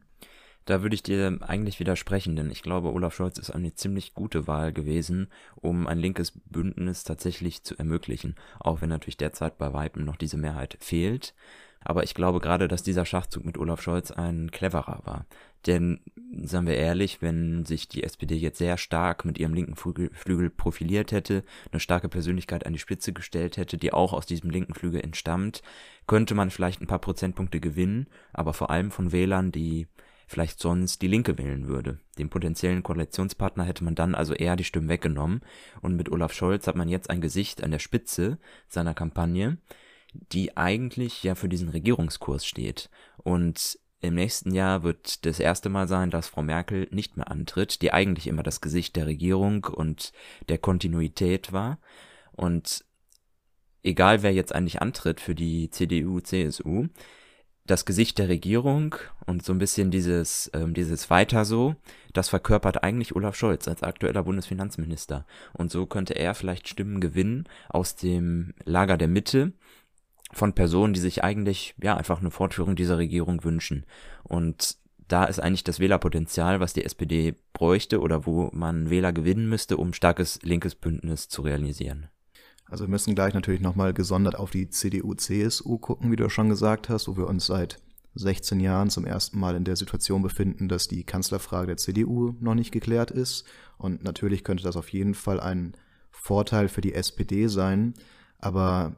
Da 0.65 0.83
würde 0.83 0.93
ich 0.93 1.01
dir 1.01 1.39
eigentlich 1.41 1.79
widersprechen, 1.79 2.35
denn 2.35 2.51
ich 2.51 2.61
glaube, 2.61 2.93
Olaf 2.93 3.15
Scholz 3.15 3.39
ist 3.39 3.49
eine 3.49 3.73
ziemlich 3.73 4.13
gute 4.13 4.45
Wahl 4.45 4.71
gewesen, 4.71 5.27
um 5.55 5.87
ein 5.87 5.97
linkes 5.97 6.33
Bündnis 6.45 7.03
tatsächlich 7.03 7.63
zu 7.63 7.75
ermöglichen, 7.77 8.35
auch 8.59 8.81
wenn 8.81 8.89
natürlich 8.89 9.17
derzeit 9.17 9.57
bei 9.57 9.73
Weitem 9.73 10.05
noch 10.05 10.15
diese 10.15 10.37
Mehrheit 10.37 10.77
fehlt. 10.79 11.33
Aber 11.81 12.03
ich 12.03 12.13
glaube 12.13 12.39
gerade, 12.39 12.67
dass 12.67 12.83
dieser 12.83 13.05
Schachzug 13.05 13.45
mit 13.45 13.57
Olaf 13.57 13.81
Scholz 13.81 14.11
ein 14.11 14.51
cleverer 14.51 15.01
war. 15.05 15.25
Denn, 15.65 15.99
sagen 16.43 16.67
wir 16.67 16.75
ehrlich, 16.75 17.21
wenn 17.21 17.65
sich 17.65 17.87
die 17.87 18.03
SPD 18.03 18.35
jetzt 18.35 18.57
sehr 18.57 18.77
stark 18.77 19.25
mit 19.25 19.37
ihrem 19.37 19.53
linken 19.53 19.75
Flügel, 19.75 20.49
profiliert 20.49 21.11
hätte, 21.11 21.43
eine 21.71 21.79
starke 21.79 22.09
Persönlichkeit 22.09 22.65
an 22.65 22.73
die 22.73 22.79
Spitze 22.79 23.13
gestellt 23.13 23.57
hätte, 23.57 23.77
die 23.77 23.93
auch 23.93 24.13
aus 24.13 24.25
diesem 24.25 24.49
linken 24.49 24.73
Flügel 24.73 25.01
entstammt, 25.01 25.61
könnte 26.07 26.35
man 26.35 26.49
vielleicht 26.49 26.81
ein 26.81 26.87
paar 26.87 26.99
Prozentpunkte 26.99 27.59
gewinnen, 27.59 28.07
aber 28.33 28.53
vor 28.53 28.69
allem 28.69 28.91
von 28.91 29.11
Wählern, 29.11 29.51
die 29.51 29.87
vielleicht 30.27 30.59
sonst 30.59 31.01
die 31.01 31.07
Linke 31.07 31.37
wählen 31.39 31.67
würde. 31.67 31.97
Dem 32.19 32.29
potenziellen 32.29 32.83
Koalitionspartner 32.83 33.63
hätte 33.63 33.83
man 33.83 33.95
dann 33.95 34.13
also 34.13 34.35
eher 34.35 34.55
die 34.55 34.63
Stimmen 34.63 34.87
weggenommen. 34.87 35.41
Und 35.81 35.95
mit 35.95 36.11
Olaf 36.11 36.33
Scholz 36.33 36.67
hat 36.67 36.75
man 36.75 36.87
jetzt 36.87 37.09
ein 37.09 37.19
Gesicht 37.19 37.63
an 37.63 37.71
der 37.71 37.79
Spitze 37.79 38.37
seiner 38.67 38.93
Kampagne, 38.93 39.57
die 40.13 40.57
eigentlich 40.57 41.23
ja 41.23 41.35
für 41.35 41.49
diesen 41.49 41.69
Regierungskurs 41.69 42.45
steht. 42.45 42.89
Und 43.17 43.79
im 44.01 44.15
nächsten 44.15 44.53
Jahr 44.53 44.83
wird 44.83 45.25
das 45.25 45.39
erste 45.39 45.69
Mal 45.69 45.87
sein, 45.87 46.09
dass 46.09 46.29
Frau 46.29 46.41
Merkel 46.41 46.87
nicht 46.91 47.17
mehr 47.17 47.29
antritt, 47.29 47.81
die 47.81 47.91
eigentlich 47.91 48.27
immer 48.27 48.43
das 48.43 48.61
Gesicht 48.61 48.95
der 48.95 49.07
Regierung 49.07 49.65
und 49.65 50.13
der 50.47 50.57
Kontinuität 50.57 51.51
war. 51.51 51.79
Und 52.31 52.85
egal 53.83 54.23
wer 54.23 54.33
jetzt 54.33 54.55
eigentlich 54.55 54.81
antritt 54.81 55.19
für 55.19 55.35
die 55.35 55.69
CDU, 55.69 56.21
CSU, 56.21 56.87
das 57.65 57.85
Gesicht 57.85 58.17
der 58.17 58.29
Regierung 58.29 58.95
und 59.27 59.43
so 59.45 59.53
ein 59.53 59.59
bisschen 59.59 59.91
dieses, 59.91 60.49
ähm, 60.53 60.73
dieses 60.73 61.09
Weiter 61.09 61.45
so, 61.45 61.75
das 62.13 62.29
verkörpert 62.29 62.83
eigentlich 62.83 63.15
Olaf 63.15 63.35
Scholz 63.35 63.67
als 63.67 63.83
aktueller 63.83 64.23
Bundesfinanzminister. 64.23 65.25
Und 65.53 65.71
so 65.71 65.85
könnte 65.85 66.15
er 66.15 66.33
vielleicht 66.33 66.67
Stimmen 66.67 66.99
gewinnen 66.99 67.47
aus 67.67 67.95
dem 67.95 68.53
Lager 68.63 68.97
der 68.97 69.07
Mitte 69.07 69.53
von 70.31 70.53
Personen, 70.53 70.93
die 70.93 70.99
sich 70.99 71.23
eigentlich 71.23 71.75
ja 71.81 71.97
einfach 71.97 72.19
eine 72.19 72.31
Fortführung 72.31 72.75
dieser 72.75 72.97
Regierung 72.97 73.43
wünschen. 73.43 73.85
Und 74.23 74.77
da 75.07 75.25
ist 75.25 75.39
eigentlich 75.39 75.63
das 75.63 75.79
Wählerpotenzial, 75.79 76.59
was 76.59 76.73
die 76.73 76.85
SPD 76.85 77.35
bräuchte 77.53 77.99
oder 77.99 78.25
wo 78.25 78.49
man 78.53 78.89
Wähler 78.89 79.11
gewinnen 79.11 79.49
müsste, 79.49 79.77
um 79.77 79.93
starkes 79.93 80.39
linkes 80.43 80.75
Bündnis 80.75 81.29
zu 81.29 81.41
realisieren. 81.41 82.07
Also 82.69 82.83
wir 82.83 82.89
müssen 82.89 83.15
gleich 83.15 83.33
natürlich 83.33 83.61
nochmal 83.61 83.93
gesondert 83.93 84.37
auf 84.37 84.51
die 84.51 84.69
CDU, 84.69 85.15
CSU 85.15 85.79
gucken, 85.79 86.11
wie 86.11 86.15
du 86.15 86.29
schon 86.29 86.49
gesagt 86.49 86.89
hast, 86.89 87.07
wo 87.07 87.17
wir 87.17 87.27
uns 87.27 87.47
seit 87.47 87.81
16 88.13 88.59
Jahren 88.59 88.89
zum 88.89 89.05
ersten 89.05 89.39
Mal 89.39 89.55
in 89.55 89.63
der 89.63 89.75
Situation 89.75 90.21
befinden, 90.21 90.67
dass 90.67 90.87
die 90.87 91.03
Kanzlerfrage 91.03 91.67
der 91.67 91.77
CDU 91.77 92.35
noch 92.39 92.55
nicht 92.55 92.71
geklärt 92.71 93.11
ist. 93.11 93.45
Und 93.77 94.03
natürlich 94.03 94.43
könnte 94.43 94.63
das 94.63 94.75
auf 94.75 94.89
jeden 94.89 95.15
Fall 95.15 95.39
ein 95.39 95.73
Vorteil 96.11 96.67
für 96.67 96.81
die 96.81 96.93
SPD 96.93 97.47
sein. 97.47 97.95
Aber 98.37 98.95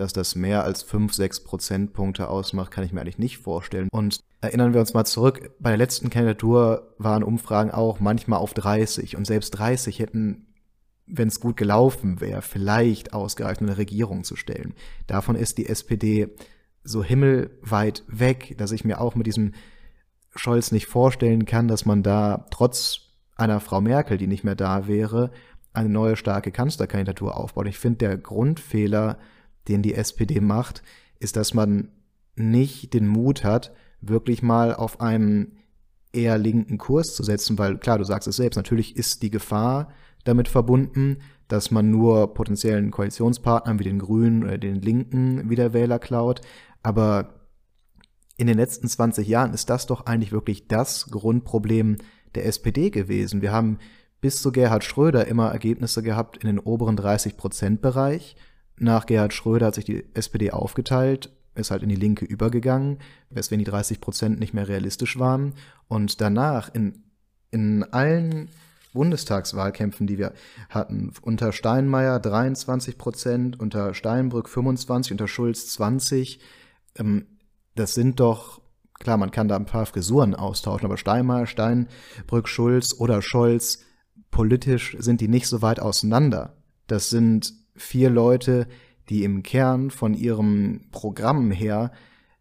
dass 0.00 0.12
das 0.12 0.34
mehr 0.34 0.64
als 0.64 0.82
5, 0.82 1.12
6 1.12 1.44
Prozentpunkte 1.44 2.28
ausmacht, 2.28 2.70
kann 2.70 2.84
ich 2.84 2.92
mir 2.92 3.00
eigentlich 3.00 3.18
nicht 3.18 3.38
vorstellen. 3.38 3.88
Und 3.92 4.20
erinnern 4.40 4.72
wir 4.72 4.80
uns 4.80 4.94
mal 4.94 5.04
zurück, 5.04 5.52
bei 5.60 5.70
der 5.70 5.78
letzten 5.78 6.10
Kandidatur 6.10 6.94
waren 6.98 7.22
Umfragen 7.22 7.70
auch 7.70 8.00
manchmal 8.00 8.40
auf 8.40 8.54
30. 8.54 9.16
Und 9.16 9.26
selbst 9.26 9.50
30 9.50 9.98
hätten, 9.98 10.46
wenn 11.06 11.28
es 11.28 11.40
gut 11.40 11.56
gelaufen 11.56 12.20
wäre, 12.20 12.42
vielleicht 12.42 13.12
ausgereicht, 13.12 13.60
eine 13.60 13.76
Regierung 13.76 14.24
zu 14.24 14.36
stellen. 14.36 14.74
Davon 15.06 15.36
ist 15.36 15.58
die 15.58 15.68
SPD 15.68 16.28
so 16.82 17.04
himmelweit 17.04 18.04
weg, 18.08 18.54
dass 18.58 18.72
ich 18.72 18.84
mir 18.84 19.00
auch 19.00 19.14
mit 19.14 19.26
diesem 19.26 19.52
Scholz 20.34 20.72
nicht 20.72 20.86
vorstellen 20.86 21.44
kann, 21.44 21.68
dass 21.68 21.84
man 21.84 22.02
da 22.02 22.46
trotz 22.50 23.00
einer 23.36 23.60
Frau 23.60 23.80
Merkel, 23.80 24.18
die 24.18 24.26
nicht 24.26 24.44
mehr 24.44 24.54
da 24.54 24.86
wäre, 24.86 25.30
eine 25.72 25.88
neue 25.88 26.16
starke 26.16 26.50
Kanzlerkandidatur 26.50 27.36
aufbaut. 27.36 27.66
Ich 27.66 27.78
finde, 27.78 27.98
der 27.98 28.16
Grundfehler, 28.16 29.18
den 29.68 29.82
die 29.82 29.94
SPD 29.94 30.40
macht, 30.40 30.82
ist, 31.18 31.36
dass 31.36 31.54
man 31.54 31.90
nicht 32.36 32.94
den 32.94 33.06
Mut 33.06 33.44
hat, 33.44 33.72
wirklich 34.00 34.42
mal 34.42 34.74
auf 34.74 35.00
einem 35.00 35.52
eher 36.12 36.38
linken 36.38 36.78
Kurs 36.78 37.14
zu 37.14 37.22
setzen, 37.22 37.58
weil 37.58 37.78
klar, 37.78 37.98
du 37.98 38.04
sagst 38.04 38.26
es 38.26 38.36
selbst, 38.36 38.56
natürlich 38.56 38.96
ist 38.96 39.22
die 39.22 39.30
Gefahr 39.30 39.92
damit 40.24 40.48
verbunden, 40.48 41.18
dass 41.48 41.70
man 41.70 41.90
nur 41.90 42.34
potenziellen 42.34 42.90
Koalitionspartnern 42.90 43.78
wie 43.78 43.84
den 43.84 43.98
Grünen 43.98 44.44
oder 44.44 44.58
den 44.58 44.80
Linken 44.80 45.50
wieder 45.50 45.72
Wähler 45.72 45.98
klaut. 45.98 46.40
Aber 46.82 47.34
in 48.36 48.46
den 48.46 48.56
letzten 48.56 48.88
20 48.88 49.26
Jahren 49.26 49.52
ist 49.52 49.68
das 49.68 49.86
doch 49.86 50.06
eigentlich 50.06 50.32
wirklich 50.32 50.68
das 50.68 51.10
Grundproblem 51.10 51.96
der 52.34 52.46
SPD 52.46 52.90
gewesen. 52.90 53.42
Wir 53.42 53.52
haben 53.52 53.78
bis 54.20 54.40
zu 54.40 54.52
Gerhard 54.52 54.84
Schröder 54.84 55.26
immer 55.26 55.50
Ergebnisse 55.50 56.02
gehabt 56.02 56.38
in 56.38 56.46
den 56.46 56.58
oberen 56.58 56.96
30 56.96 57.36
Prozent 57.36 57.82
Bereich. 57.82 58.36
Nach 58.80 59.04
Gerhard 59.04 59.34
Schröder 59.34 59.66
hat 59.66 59.74
sich 59.74 59.84
die 59.84 60.06
SPD 60.14 60.52
aufgeteilt, 60.52 61.30
ist 61.54 61.70
halt 61.70 61.82
in 61.82 61.90
die 61.90 61.96
Linke 61.96 62.24
übergegangen, 62.24 62.98
weswegen 63.28 63.62
die 63.62 63.70
30 63.70 64.00
Prozent 64.00 64.40
nicht 64.40 64.54
mehr 64.54 64.68
realistisch 64.68 65.18
waren. 65.18 65.52
Und 65.86 66.22
danach 66.22 66.72
in, 66.74 67.02
in 67.50 67.84
allen 67.84 68.48
Bundestagswahlkämpfen, 68.94 70.06
die 70.06 70.16
wir 70.16 70.32
hatten, 70.70 71.12
unter 71.20 71.52
Steinmeier 71.52 72.20
23 72.20 72.96
Prozent, 72.96 73.60
unter 73.60 73.92
Steinbrück 73.92 74.48
25, 74.48 75.12
unter 75.12 75.28
Schulz 75.28 75.68
20, 75.68 76.40
ähm, 76.96 77.26
das 77.74 77.92
sind 77.92 78.18
doch, 78.18 78.62
klar, 78.94 79.18
man 79.18 79.30
kann 79.30 79.48
da 79.48 79.56
ein 79.56 79.66
paar 79.66 79.84
Frisuren 79.84 80.34
austauschen, 80.34 80.86
aber 80.86 80.96
Steinmeier, 80.96 81.46
Steinbrück, 81.46 82.48
Schulz 82.48 82.94
oder 82.98 83.20
Scholz, 83.20 83.84
politisch 84.30 84.96
sind 84.98 85.20
die 85.20 85.28
nicht 85.28 85.48
so 85.48 85.60
weit 85.60 85.80
auseinander. 85.80 86.56
Das 86.86 87.10
sind 87.10 87.52
vier 87.80 88.10
Leute, 88.10 88.66
die 89.08 89.24
im 89.24 89.42
Kern 89.42 89.90
von 89.90 90.14
ihrem 90.14 90.82
Programm 90.92 91.50
her 91.50 91.92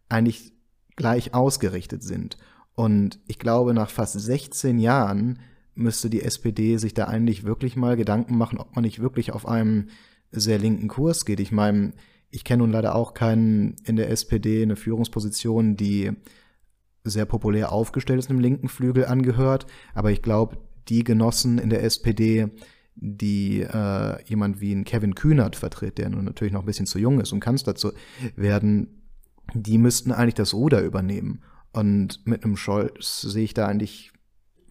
eigentlich 0.07 0.53
gleich 0.95 1.33
ausgerichtet 1.33 2.03
sind. 2.03 2.37
Und 2.75 3.19
ich 3.27 3.39
glaube, 3.39 3.73
nach 3.73 3.89
fast 3.89 4.19
16 4.19 4.79
Jahren 4.79 5.39
müsste 5.75 6.09
die 6.09 6.21
SPD 6.21 6.77
sich 6.77 6.93
da 6.93 7.05
eigentlich 7.05 7.43
wirklich 7.43 7.75
mal 7.75 7.95
Gedanken 7.95 8.37
machen, 8.37 8.59
ob 8.59 8.75
man 8.75 8.83
nicht 8.83 9.01
wirklich 9.01 9.31
auf 9.31 9.47
einem 9.47 9.87
sehr 10.31 10.59
linken 10.59 10.87
Kurs 10.87 11.25
geht. 11.25 11.39
Ich 11.39 11.51
meine, 11.51 11.93
ich 12.29 12.43
kenne 12.43 12.63
nun 12.63 12.71
leider 12.71 12.95
auch 12.95 13.13
keinen 13.13 13.75
in 13.85 13.95
der 13.95 14.09
SPD 14.09 14.61
eine 14.61 14.75
Führungsposition, 14.75 15.75
die 15.75 16.11
sehr 17.03 17.25
populär 17.25 17.71
aufgestellt 17.71 18.19
ist, 18.19 18.29
im 18.29 18.39
linken 18.39 18.67
Flügel 18.67 19.05
angehört. 19.05 19.65
Aber 19.93 20.11
ich 20.11 20.21
glaube, 20.21 20.57
die 20.89 21.03
Genossen 21.03 21.57
in 21.57 21.69
der 21.69 21.83
SPD, 21.83 22.49
die 23.01 23.61
äh, 23.61 24.23
jemand 24.25 24.61
wie 24.61 24.73
ein 24.73 24.83
Kevin 24.83 25.15
Kühnert 25.15 25.55
vertritt, 25.55 25.97
der 25.97 26.09
nun 26.09 26.25
natürlich 26.25 26.53
noch 26.53 26.61
ein 26.61 26.65
bisschen 26.65 26.85
zu 26.85 26.99
jung 26.99 27.19
ist, 27.19 27.31
um 27.31 27.39
Kanzler 27.39 27.75
zu 27.75 27.93
werden, 28.35 29.03
die 29.53 29.77
müssten 29.77 30.11
eigentlich 30.11 30.35
das 30.35 30.53
Ruder 30.53 30.81
übernehmen. 30.81 31.41
Und 31.71 32.25
mit 32.25 32.43
einem 32.43 32.57
Scholz 32.57 33.21
sehe 33.21 33.43
ich 33.43 33.53
da 33.53 33.67
eigentlich 33.67 34.11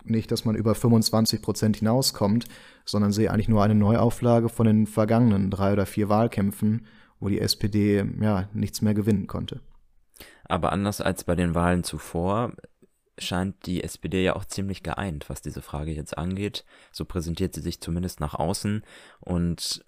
nicht, 0.05 0.31
dass 0.31 0.45
man 0.45 0.57
über 0.57 0.75
25 0.75 1.43
Prozent 1.43 1.77
hinauskommt, 1.77 2.47
sondern 2.85 3.13
sehe 3.13 3.31
eigentlich 3.31 3.49
nur 3.49 3.63
eine 3.63 3.75
Neuauflage 3.75 4.49
von 4.49 4.67
den 4.67 4.87
vergangenen 4.87 5.51
drei 5.51 5.73
oder 5.73 5.87
vier 5.87 6.09
Wahlkämpfen 6.09 6.87
wo 7.21 7.29
die 7.29 7.41
SPD 7.41 8.05
ja 8.21 8.49
nichts 8.53 8.83
mehr 8.83 8.95
gewinnen 8.95 9.27
konnte. 9.27 9.61
Aber 10.45 10.73
anders 10.73 11.01
als 11.01 11.25
bei 11.25 11.35
den 11.35 11.55
Wahlen 11.55 11.85
zuvor 11.85 12.53
scheint 13.19 13.67
die 13.67 13.83
SPD 13.83 14.23
ja 14.23 14.37
auch 14.37 14.45
ziemlich 14.45 14.83
geeint, 14.83 15.29
was 15.29 15.43
diese 15.43 15.63
Frage 15.63 15.93
jetzt 15.93 16.17
angeht. 16.17 16.65
So 16.93 17.05
präsentiert 17.05 17.55
sie 17.55 17.61
sich 17.61 17.81
zumindest 17.81 18.21
nach 18.21 18.35
außen 18.35 18.85
und 19.21 19.85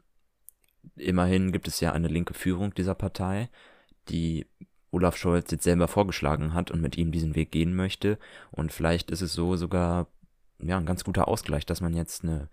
immerhin 0.97 1.53
gibt 1.53 1.69
es 1.69 1.81
ja 1.81 1.93
eine 1.93 2.09
linke 2.09 2.35
Führung 2.35 2.75
dieser 2.75 2.95
Partei, 2.95 3.49
die 4.09 4.47
Olaf 4.91 5.17
Scholz 5.17 5.51
jetzt 5.51 5.65
selber 5.65 5.89
vorgeschlagen 5.89 6.55
hat 6.55 6.71
und 6.71 6.81
mit 6.81 6.97
ihm 6.99 7.13
diesen 7.13 7.35
Weg 7.35 7.53
gehen 7.53 7.75
möchte. 7.75 8.19
Und 8.51 8.73
vielleicht 8.73 9.11
ist 9.11 9.21
es 9.21 9.33
so 9.33 9.57
sogar 9.57 10.09
ja 10.59 10.77
ein 10.77 10.87
ganz 10.87 11.05
guter 11.05 11.29
Ausgleich, 11.29 11.65
dass 11.65 11.81
man 11.81 11.95
jetzt 11.95 12.25
eine 12.25 12.49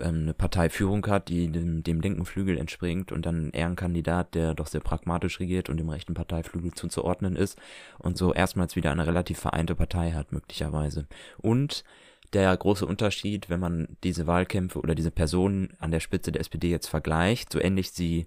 ähm, 0.00 0.22
eine 0.22 0.34
Parteiführung 0.34 1.06
hat, 1.06 1.28
die 1.28 1.48
dem, 1.48 1.82
dem 1.82 2.00
linken 2.00 2.24
Flügel 2.24 2.58
entspringt 2.58 3.12
und 3.12 3.26
dann 3.26 3.50
eher 3.50 3.66
ein 3.66 3.76
Kandidat, 3.76 4.34
der 4.34 4.54
doch 4.54 4.66
sehr 4.66 4.80
pragmatisch 4.80 5.40
regiert 5.40 5.68
und 5.68 5.76
dem 5.76 5.88
rechten 5.88 6.14
Parteiflügel 6.14 6.72
zuzuordnen 6.72 7.36
ist 7.36 7.58
und 7.98 8.18
so 8.18 8.32
erstmals 8.34 8.76
wieder 8.76 8.90
eine 8.90 9.06
relativ 9.06 9.38
vereinte 9.38 9.74
Partei 9.74 10.12
hat, 10.12 10.32
möglicherweise. 10.32 11.06
Und 11.38 11.84
der 12.32 12.56
große 12.56 12.84
Unterschied, 12.84 13.48
wenn 13.48 13.60
man 13.60 13.96
diese 14.02 14.26
Wahlkämpfe 14.26 14.80
oder 14.80 14.94
diese 14.94 15.12
Personen 15.12 15.74
an 15.78 15.92
der 15.92 16.00
Spitze 16.00 16.32
der 16.32 16.40
SPD 16.40 16.68
jetzt 16.68 16.88
vergleicht, 16.88 17.52
so 17.52 17.60
ähnlich 17.60 17.92
sie 17.92 18.26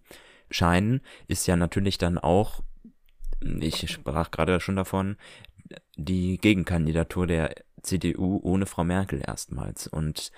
scheinen, 0.50 1.02
ist 1.28 1.48
ja 1.48 1.58
natürlich 1.58 1.98
dann 1.98 2.18
auch, 2.18 2.62
ich 3.42 3.92
sprach 3.92 4.32
gerade 4.32 4.62
schon 4.62 4.78
davon, 4.78 5.18
die 5.98 6.38
Gegenkandidatur 6.38 7.28
der 7.28 7.54
CDU 7.82 8.40
ohne 8.42 8.66
Frau 8.66 8.86
Merkel 8.86 9.22
erstmals. 9.26 9.88
Und 9.88 10.32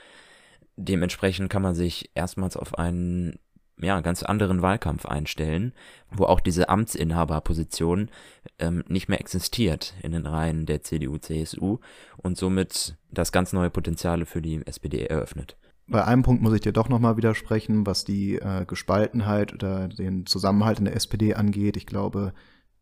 dementsprechend 0.80 1.50
kann 1.50 1.62
man 1.62 1.76
sich 1.76 2.12
erstmals 2.16 2.58
auf 2.58 2.78
einen 2.78 3.40
ja, 3.82 4.02
ganz 4.02 4.24
anderen 4.24 4.62
Wahlkampf 4.62 5.06
einstellen, 5.06 5.74
wo 6.12 6.26
auch 6.26 6.40
diese 6.40 6.70
Amtsinhaberposition 6.70 8.10
ähm, 8.60 8.84
nicht 8.88 9.08
mehr 9.08 9.22
existiert 9.22 9.94
in 10.04 10.12
den 10.12 10.26
Reihen 10.26 10.66
der 10.66 10.82
CDU, 10.82 11.18
CSU 11.18 11.80
und 12.18 12.38
somit 12.38 12.98
das 13.10 13.32
ganz 13.32 13.54
neue 13.54 13.70
Potenziale 13.70 14.26
für 14.26 14.42
die 14.42 14.66
SPD 14.66 15.06
eröffnet. 15.06 15.58
Bei 15.88 16.06
einem 16.06 16.24
Punkt 16.24 16.42
muss 16.44 16.54
ich 16.54 16.62
dir 16.62 16.74
doch 16.74 16.90
nochmal 16.90 17.18
widersprechen, 17.18 17.86
was 17.86 18.04
die 18.04 18.36
äh, 18.36 18.66
Gespaltenheit 18.66 19.54
oder 19.54 19.88
den 19.88 20.26
Zusammenhalt 20.26 20.80
in 20.80 20.86
der 20.86 20.96
SPD 20.96 21.34
angeht. 21.34 21.78
Ich 21.78 21.88
glaube, 21.88 22.34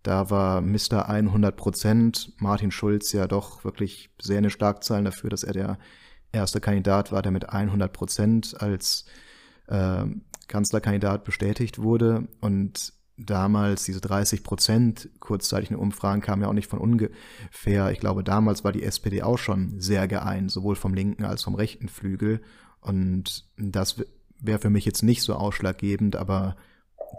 da 0.04 0.30
war 0.30 0.62
Mr. 0.62 1.08
100 1.08 1.56
Prozent 1.56 2.34
Martin 2.38 2.72
Schulz 2.72 3.14
ja 3.14 3.28
doch 3.28 3.64
wirklich 3.64 4.10
sehr 4.20 4.40
eine 4.40 4.50
Schlagzeilen 4.50 5.06
dafür, 5.06 5.30
dass 5.30 5.44
er 5.44 5.54
der 5.54 5.78
erster 6.38 6.60
Kandidat 6.60 7.12
war, 7.12 7.22
der 7.22 7.32
mit 7.32 7.50
100 7.50 7.92
Prozent 7.92 8.56
als 8.62 9.06
äh, 9.68 10.06
Kanzlerkandidat 10.48 11.24
bestätigt 11.24 11.80
wurde. 11.80 12.28
Und 12.42 12.94
damals 13.18 13.84
diese 13.84 14.02
30 14.02 14.44
Prozent 14.44 15.10
kurzzeitigen 15.20 15.76
Umfragen 15.76 16.22
kamen 16.22 16.44
ja 16.44 16.48
auch 16.48 16.54
nicht 16.54 16.70
von 16.70 16.80
ungefähr. 16.80 17.92
Ich 17.92 18.00
glaube, 18.00 18.24
damals 18.24 18.64
war 18.64 18.72
die 18.72 18.84
SPD 18.84 19.24
auch 19.24 19.38
schon 19.38 19.80
sehr 19.80 20.08
geeint, 20.08 20.52
sowohl 20.52 20.76
vom 20.76 20.94
linken 20.94 21.26
als 21.26 21.44
vom 21.44 21.56
rechten 21.56 21.90
Flügel. 21.90 22.42
Und 22.80 23.46
das 23.58 24.04
wäre 24.40 24.60
für 24.60 24.70
mich 24.70 24.86
jetzt 24.86 25.04
nicht 25.04 25.24
so 25.24 25.34
ausschlaggebend, 25.34 26.16
aber 26.16 26.56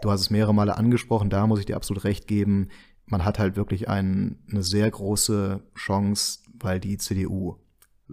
du 0.01 0.11
hast 0.11 0.21
es 0.21 0.29
mehrere 0.29 0.53
Male 0.53 0.77
angesprochen, 0.77 1.29
da 1.29 1.45
muss 1.47 1.59
ich 1.59 1.65
dir 1.65 1.75
absolut 1.75 2.03
recht 2.05 2.27
geben. 2.27 2.69
Man 3.05 3.25
hat 3.25 3.39
halt 3.39 3.55
wirklich 3.55 3.89
ein, 3.89 4.39
eine 4.49 4.63
sehr 4.63 4.89
große 4.89 5.61
Chance, 5.75 6.39
weil 6.53 6.79
die 6.79 6.97
CDU 6.97 7.57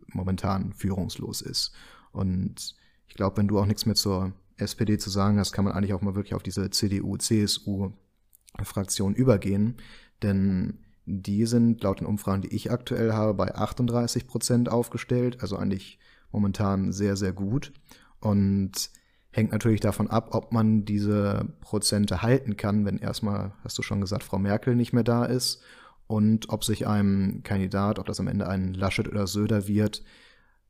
momentan 0.09 0.73
führungslos 0.73 1.41
ist. 1.41 1.73
Und 2.13 2.77
ich 3.09 3.15
glaube, 3.15 3.39
wenn 3.39 3.49
du 3.49 3.59
auch 3.59 3.67
nichts 3.67 3.87
mehr 3.87 3.95
zur 3.95 4.33
SPD 4.57 4.99
zu 4.99 5.09
sagen 5.11 5.39
hast, 5.39 5.53
kann 5.53 5.65
man 5.65 5.75
eigentlich 5.75 5.95
auch 5.95 6.03
mal 6.03 6.15
wirklich 6.15 6.35
auf 6.35 6.43
diese 6.43 6.71
CDU-CSU-Fraktion 6.71 9.15
übergehen. 9.15 9.77
Denn 10.23 10.79
die 11.05 11.47
sind 11.47 11.83
laut 11.83 12.01
den 12.01 12.07
Umfragen, 12.07 12.43
die 12.43 12.55
ich 12.55 12.71
aktuell 12.71 13.13
habe, 13.13 13.35
bei 13.35 13.53
38 13.55 14.27
Prozent 14.27 14.71
aufgestellt, 14.71 15.41
also 15.41 15.57
eigentlich 15.57 15.99
momentan 16.33 16.93
sehr, 16.93 17.17
sehr 17.17 17.33
gut. 17.33 17.73
Und 18.21 18.91
hängt 19.31 19.53
natürlich 19.53 19.81
davon 19.81 20.09
ab, 20.09 20.35
ob 20.35 20.53
man 20.53 20.85
diese 20.85 21.47
Prozente 21.61 22.23
halten 22.23 22.57
kann, 22.57 22.85
wenn 22.87 22.99
erstmal, 22.99 23.53
hast 23.63 23.79
du 23.79 23.83
schon 23.83 24.01
gesagt, 24.01 24.25
Frau 24.25 24.39
Merkel 24.39 24.75
nicht 24.75 24.95
mehr 24.95 25.05
da 25.05 25.27
ist 25.27 25.63
und 26.07 26.49
ob 26.51 26.65
sich 26.65 26.87
einem 26.87 27.43
Kandidat, 27.43 27.99
ob 27.99 28.07
das 28.07 28.21
am 28.21 28.29
Ende 28.29 28.49
ein 28.49 28.75
Laschet 28.75 29.09
oder 29.09 29.27
Söder 29.27 29.67
wird, 29.67 30.03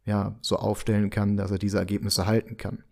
ja, 0.05 0.39
so 0.41 0.57
aufstellen 0.57 1.11
kann, 1.11 1.37
dass 1.37 1.51
er 1.51 1.59
diese 1.59 1.79
Ergebnisse 1.79 2.27
halten 2.27 2.57
kann. 2.57 2.85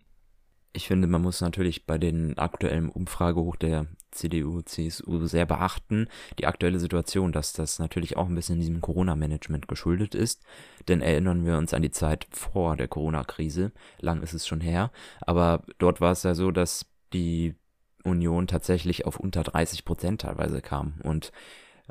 Ich 0.73 0.87
finde, 0.87 1.07
man 1.07 1.21
muss 1.21 1.39
natürlich 1.39 1.85
bei 1.85 1.97
den 1.97 2.37
aktuellen 2.37 2.89
Umfragehoch 2.89 3.55
der 3.55 3.87
CDU, 4.11 4.61
CSU 4.61 5.25
sehr 5.25 5.45
beachten, 5.45 6.07
die 6.37 6.47
aktuelle 6.47 6.79
Situation, 6.79 7.31
dass 7.31 7.53
das 7.53 7.79
natürlich 7.79 8.17
auch 8.17 8.27
ein 8.27 8.35
bisschen 8.35 8.59
diesem 8.59 8.81
Corona-Management 8.81 9.69
geschuldet 9.69 10.15
ist. 10.15 10.43
Denn 10.89 10.99
erinnern 10.99 11.45
wir 11.45 11.57
uns 11.57 11.73
an 11.73 11.81
die 11.81 11.91
Zeit 11.91 12.27
vor 12.29 12.75
der 12.75 12.89
Corona-Krise. 12.89 13.71
Lang 13.99 14.21
ist 14.21 14.33
es 14.33 14.45
schon 14.45 14.59
her. 14.59 14.91
Aber 15.21 15.63
dort 15.77 16.01
war 16.01 16.11
es 16.11 16.23
ja 16.23 16.35
so, 16.35 16.51
dass 16.51 16.85
die 17.13 17.55
Union 18.03 18.47
tatsächlich 18.47 19.05
auf 19.05 19.17
unter 19.17 19.43
30 19.43 19.85
Prozent 19.85 20.21
teilweise 20.21 20.61
kam. 20.61 20.95
Und 21.03 21.31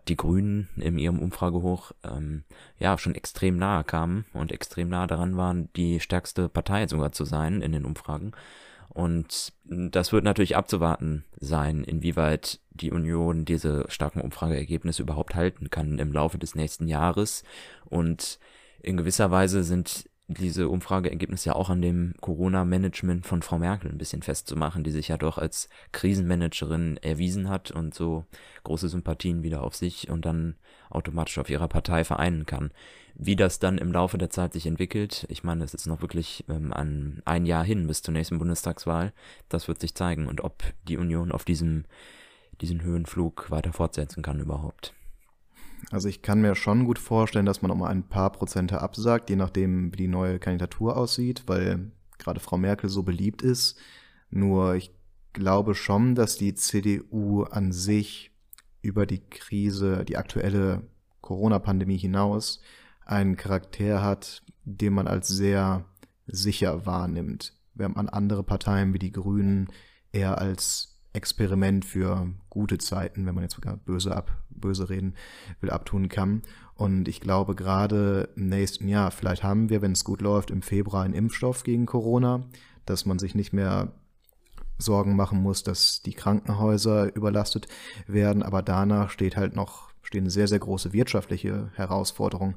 die 0.08 0.16
Grünen 0.16 0.68
in 0.76 0.98
ihrem 0.98 1.18
Umfragehoch 1.18 1.92
ähm, 2.04 2.44
ja 2.78 2.98
schon 2.98 3.14
extrem 3.14 3.56
nahe 3.56 3.84
kamen 3.84 4.26
und 4.32 4.52
extrem 4.52 4.88
nahe 4.88 5.06
daran 5.06 5.36
waren, 5.36 5.68
die 5.76 6.00
stärkste 6.00 6.48
Partei 6.48 6.86
sogar 6.86 7.12
zu 7.12 7.24
sein 7.24 7.62
in 7.62 7.72
den 7.72 7.84
Umfragen. 7.84 8.32
Und 8.88 9.52
das 9.64 10.12
wird 10.12 10.24
natürlich 10.24 10.56
abzuwarten 10.56 11.24
sein, 11.40 11.82
inwieweit 11.82 12.60
die 12.70 12.92
Union 12.92 13.44
diese 13.44 13.86
starken 13.88 14.20
Umfrageergebnisse 14.20 15.02
überhaupt 15.02 15.34
halten 15.34 15.68
kann 15.68 15.98
im 15.98 16.12
Laufe 16.12 16.38
des 16.38 16.54
nächsten 16.54 16.86
Jahres. 16.86 17.42
Und 17.86 18.38
in 18.80 18.96
gewisser 18.96 19.30
Weise 19.30 19.64
sind 19.64 20.08
diese 20.26 20.68
Umfrageergebnisse 20.68 21.50
ja 21.50 21.54
auch 21.54 21.68
an 21.68 21.82
dem 21.82 22.14
Corona-Management 22.20 23.26
von 23.26 23.42
Frau 23.42 23.58
Merkel 23.58 23.90
ein 23.90 23.98
bisschen 23.98 24.22
festzumachen, 24.22 24.82
die 24.82 24.90
sich 24.90 25.08
ja 25.08 25.18
doch 25.18 25.36
als 25.36 25.68
Krisenmanagerin 25.92 26.96
erwiesen 26.98 27.48
hat 27.50 27.70
und 27.70 27.94
so 27.94 28.24
große 28.64 28.88
Sympathien 28.88 29.42
wieder 29.42 29.62
auf 29.62 29.74
sich 29.74 30.08
und 30.08 30.24
dann 30.24 30.56
automatisch 30.88 31.38
auf 31.38 31.50
ihrer 31.50 31.68
Partei 31.68 32.04
vereinen 32.04 32.46
kann. 32.46 32.70
Wie 33.14 33.36
das 33.36 33.58
dann 33.58 33.78
im 33.78 33.92
Laufe 33.92 34.16
der 34.16 34.30
Zeit 34.30 34.54
sich 34.54 34.66
entwickelt, 34.66 35.26
ich 35.28 35.44
meine, 35.44 35.62
es 35.62 35.74
ist 35.74 35.86
noch 35.86 36.00
wirklich 36.00 36.44
ähm, 36.48 36.72
an 36.72 37.22
ein 37.26 37.44
Jahr 37.44 37.64
hin 37.64 37.86
bis 37.86 38.02
zur 38.02 38.12
nächsten 38.12 38.38
Bundestagswahl, 38.38 39.12
das 39.48 39.68
wird 39.68 39.80
sich 39.80 39.94
zeigen 39.94 40.26
und 40.26 40.42
ob 40.42 40.64
die 40.88 40.96
Union 40.96 41.32
auf 41.32 41.44
diesem 41.44 41.84
diesen 42.60 42.82
Höhenflug 42.82 43.50
weiter 43.50 43.72
fortsetzen 43.72 44.22
kann 44.22 44.40
überhaupt. 44.40 44.94
Also 45.90 46.08
ich 46.08 46.22
kann 46.22 46.40
mir 46.40 46.54
schon 46.54 46.84
gut 46.84 46.98
vorstellen, 46.98 47.46
dass 47.46 47.62
man 47.62 47.76
mal 47.76 47.88
ein 47.88 48.08
paar 48.08 48.32
Prozente 48.32 48.80
absagt, 48.80 49.30
je 49.30 49.36
nachdem, 49.36 49.92
wie 49.92 49.96
die 49.96 50.08
neue 50.08 50.38
Kandidatur 50.38 50.96
aussieht, 50.96 51.44
weil 51.46 51.92
gerade 52.18 52.40
Frau 52.40 52.56
Merkel 52.56 52.88
so 52.88 53.02
beliebt 53.02 53.42
ist. 53.42 53.78
Nur 54.30 54.74
ich 54.74 54.92
glaube 55.32 55.74
schon, 55.74 56.14
dass 56.14 56.36
die 56.36 56.54
CDU 56.54 57.42
an 57.42 57.72
sich 57.72 58.32
über 58.82 59.06
die 59.06 59.20
Krise, 59.20 60.04
die 60.04 60.16
aktuelle 60.16 60.82
Corona-Pandemie 61.20 61.98
hinaus 61.98 62.60
einen 63.04 63.36
Charakter 63.36 64.02
hat, 64.02 64.42
den 64.64 64.94
man 64.94 65.06
als 65.06 65.28
sehr 65.28 65.84
sicher 66.26 66.86
wahrnimmt, 66.86 67.54
während 67.74 67.96
man 67.96 68.08
andere 68.08 68.42
Parteien 68.42 68.94
wie 68.94 68.98
die 68.98 69.12
Grünen 69.12 69.68
eher 70.12 70.38
als 70.38 70.93
Experiment 71.14 71.84
für 71.84 72.28
gute 72.50 72.78
Zeiten, 72.78 73.24
wenn 73.24 73.34
man 73.34 73.44
jetzt 73.44 73.54
sogar 73.54 73.76
böse 73.78 74.14
ab, 74.14 74.36
böse 74.50 74.90
reden 74.90 75.14
will, 75.60 75.70
abtun 75.70 76.08
kann. 76.08 76.42
Und 76.74 77.08
ich 77.08 77.20
glaube, 77.20 77.54
gerade 77.54 78.28
im 78.36 78.48
nächsten 78.48 78.88
Jahr, 78.88 79.10
vielleicht 79.10 79.44
haben 79.44 79.70
wir, 79.70 79.80
wenn 79.80 79.92
es 79.92 80.04
gut 80.04 80.20
läuft, 80.20 80.50
im 80.50 80.60
Februar 80.60 81.04
einen 81.04 81.14
Impfstoff 81.14 81.62
gegen 81.62 81.86
Corona, 81.86 82.44
dass 82.84 83.06
man 83.06 83.18
sich 83.18 83.34
nicht 83.34 83.52
mehr 83.52 83.92
Sorgen 84.76 85.14
machen 85.14 85.40
muss, 85.40 85.62
dass 85.62 86.02
die 86.02 86.14
Krankenhäuser 86.14 87.14
überlastet 87.14 87.68
werden. 88.08 88.42
Aber 88.42 88.62
danach 88.62 89.10
steht 89.10 89.36
halt 89.36 89.54
noch 89.54 89.93
stehen 90.04 90.28
sehr, 90.30 90.48
sehr 90.48 90.58
große 90.58 90.92
wirtschaftliche 90.92 91.70
Herausforderungen 91.74 92.54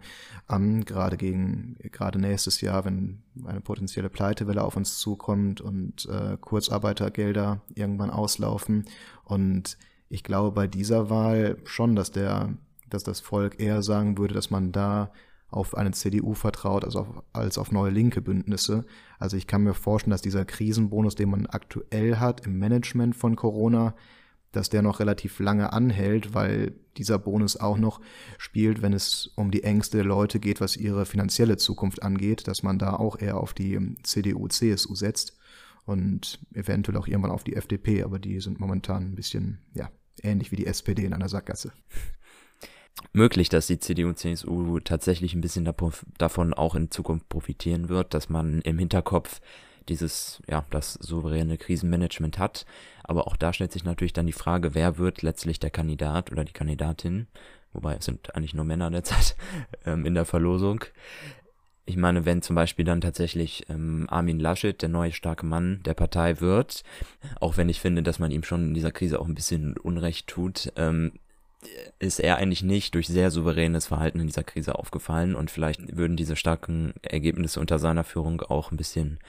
an, 0.48 0.86
gerade 0.86 1.18
gegen, 1.18 1.76
gerade 1.92 2.20
nächstes 2.20 2.62
Jahr, 2.62 2.86
wenn 2.86 3.24
eine 3.46 3.62
potenzielle 3.62 4.10
Pleitewelle 4.10 4.64
auf 4.64 4.76
uns 4.76 5.00
zukommt 5.00 5.62
und 5.62 6.06
äh, 6.06 6.38
Kurzarbeitergelder 6.40 7.62
irgendwann 7.74 8.10
auslaufen. 8.10 8.86
Und 9.24 9.78
ich 10.10 10.24
glaube 10.24 10.52
bei 10.52 10.68
dieser 10.68 11.10
Wahl 11.10 11.58
schon, 11.64 11.96
dass 11.96 12.12
der, 12.12 12.54
dass 12.90 13.04
das 13.04 13.20
Volk 13.20 13.60
eher 13.60 13.82
sagen 13.82 14.18
würde, 14.18 14.34
dass 14.34 14.50
man 14.50 14.72
da 14.72 15.12
auf 15.50 15.78
eine 15.78 15.92
CDU 15.92 16.34
vertraut 16.34 16.84
als 16.84 16.96
auf, 16.96 17.08
als 17.32 17.58
auf 17.58 17.72
neue 17.72 17.92
linke 17.92 18.22
Bündnisse. 18.22 18.86
Also 19.18 19.38
ich 19.38 19.48
kann 19.48 19.64
mir 19.64 19.74
vorstellen, 19.74 20.12
dass 20.12 20.22
dieser 20.22 20.44
Krisenbonus, 20.44 21.16
den 21.16 21.30
man 21.30 21.46
aktuell 21.46 22.18
hat 22.18 22.46
im 22.46 22.60
Management 22.60 23.16
von 23.16 23.36
Corona, 23.38 23.96
dass 24.58 24.70
der 24.70 24.82
noch 24.82 25.00
relativ 25.00 25.40
lange 25.40 25.72
anhält, 25.72 26.34
weil 26.34 26.74
dieser 26.98 27.20
Bonus 27.20 27.58
auch 27.58 27.78
noch 27.78 28.02
spielt, 28.38 28.82
wenn 28.82 28.94
es 28.94 29.28
um 29.36 29.52
die 29.52 29.64
Ängste 29.64 29.98
der 29.98 30.06
Leute 30.06 30.40
geht, 30.40 30.60
was 30.60 30.76
ihre 30.76 31.06
finanzielle 31.06 31.58
Zukunft 31.58 32.02
angeht, 32.02 32.48
dass 32.48 32.64
man 32.64 32.80
da 32.80 32.94
auch 32.94 33.20
eher 33.20 33.38
auf 33.38 33.54
die 33.54 33.80
CDU, 34.04 34.48
CSU 34.48 34.96
setzt 34.96 35.38
und 35.86 36.40
eventuell 36.54 36.98
auch 36.98 37.08
irgendwann 37.08 37.32
auf 37.32 37.44
die 37.44 37.56
FDP, 37.56 38.04
aber 38.04 38.18
die 38.18 38.40
sind 38.40 38.60
momentan 38.60 39.04
ein 39.04 39.16
bisschen, 39.16 39.60
ja, 39.74 39.92
ähnlich 40.24 40.52
wie 40.52 40.58
die 40.58 40.66
SPD 40.66 41.06
in 41.06 41.14
einer 41.14 41.30
Sackgasse. 41.30 41.72
Möglich, 43.14 43.50
dass 43.50 43.68
die 43.68 43.80
CDU, 43.80 44.14
CSU 44.14 44.80
tatsächlich 44.80 45.36
ein 45.36 45.42
bisschen 45.42 45.72
davon 46.18 46.54
auch 46.56 46.74
in 46.74 46.90
Zukunft 46.90 47.30
profitieren 47.30 47.90
wird, 47.90 48.16
dass 48.16 48.28
man 48.28 48.62
im 48.62 48.80
Hinterkopf 48.80 49.40
dieses, 49.88 50.42
ja, 50.50 50.66
das 50.70 50.94
souveräne 50.94 51.58
Krisenmanagement 51.58 52.40
hat. 52.40 52.66
Aber 53.08 53.28
auch 53.28 53.38
da 53.38 53.54
stellt 53.54 53.72
sich 53.72 53.86
natürlich 53.86 54.14
dann 54.14 54.28
die 54.28 54.34
Frage, 54.34 54.76
wer 54.76 54.98
wird 54.98 55.22
letztlich 55.22 55.60
der 55.60 55.70
Kandidat 55.70 56.32
oder 56.32 56.44
die 56.44 56.54
Kandidatin? 56.54 57.28
Wobei 57.74 57.96
es 57.96 58.06
sind 58.06 58.36
eigentlich 58.36 58.54
nur 58.54 58.66
Männer 58.66 58.92
derzeit 58.92 59.36
ähm, 59.86 60.06
in 60.06 60.14
der 60.14 60.26
Verlosung. 60.26 60.84
Ich 61.86 61.96
meine, 61.96 62.26
wenn 62.26 62.42
zum 62.42 62.56
Beispiel 62.56 62.84
dann 62.84 63.00
tatsächlich 63.00 63.70
ähm, 63.70 64.08
Armin 64.10 64.42
Laschet 64.42 64.82
der 64.82 64.90
neue 64.90 65.14
starke 65.14 65.46
Mann 65.46 65.82
der 65.86 65.94
Partei 65.94 66.42
wird, 66.42 66.84
auch 67.40 67.56
wenn 67.56 67.70
ich 67.70 67.80
finde, 67.80 68.04
dass 68.04 68.20
man 68.20 68.30
ihm 68.30 68.44
schon 68.44 68.68
in 68.68 68.74
dieser 68.74 68.92
Krise 68.92 69.22
auch 69.22 69.28
ein 69.28 69.36
bisschen 69.36 69.78
Unrecht 69.78 70.28
tut, 70.28 70.74
ähm, 70.76 71.14
ist 72.00 72.20
er 72.20 72.36
eigentlich 72.38 72.62
nicht 72.62 72.94
durch 72.94 73.08
sehr 73.08 73.32
souveränes 73.32 73.88
Verhalten 73.88 74.20
in 74.20 74.28
dieser 74.28 74.44
Krise 74.44 74.78
aufgefallen 74.78 75.34
und 75.34 75.50
vielleicht 75.50 75.96
würden 75.96 76.18
diese 76.18 76.36
starken 76.36 76.94
Ergebnisse 77.02 77.60
unter 77.60 77.80
seiner 77.80 78.04
Führung 78.04 78.42
auch 78.42 78.72
ein 78.72 78.78
bisschen 78.78 79.20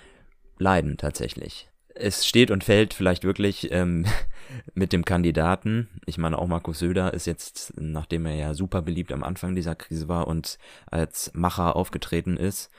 leiden 0.59 0.97
tatsächlich. 0.97 1.71
Es 2.01 2.27
steht 2.27 2.53
und 2.53 2.63
fällt 2.63 2.95
vielleicht 2.95 3.25
wirklich 3.25 3.73
ähm, 3.73 4.07
mit 4.75 4.93
dem 4.93 5.05
Kandidaten. 5.05 5.89
Ich 6.07 6.17
meine, 6.17 6.39
auch 6.39 6.47
Markus 6.47 6.79
Söder 6.79 7.13
ist 7.13 7.27
jetzt, 7.27 7.75
nachdem 7.77 8.27
er 8.27 8.35
ja 8.35 8.55
super 8.55 8.83
beliebt 8.83 9.13
am 9.13 9.25
Anfang 9.25 9.55
dieser 9.55 9.75
Krise 9.75 10.09
war 10.09 10.29
und 10.29 10.59
als 10.87 11.33
Macher 11.35 11.75
aufgetreten 11.75 12.37
ist, 12.37 12.71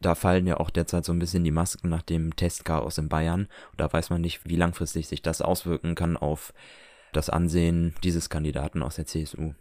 da 0.00 0.14
fallen 0.14 0.46
ja 0.46 0.58
auch 0.58 0.70
derzeit 0.70 1.04
so 1.04 1.12
ein 1.12 1.18
bisschen 1.18 1.42
die 1.42 1.50
Masken 1.50 1.88
nach 1.88 2.02
dem 2.02 2.36
Testchaos 2.36 2.96
in 2.98 3.08
Bayern. 3.08 3.48
Und 3.72 3.80
da 3.80 3.92
weiß 3.92 4.10
man 4.10 4.20
nicht, 4.20 4.44
wie 4.44 4.54
langfristig 4.54 5.08
sich 5.08 5.20
das 5.20 5.42
auswirken 5.42 5.96
kann 5.96 6.16
auf 6.16 6.54
das 7.12 7.28
Ansehen 7.28 7.96
dieses 8.04 8.30
Kandidaten 8.30 8.84
aus 8.84 8.94
der 8.94 9.06
CSU. 9.06 9.54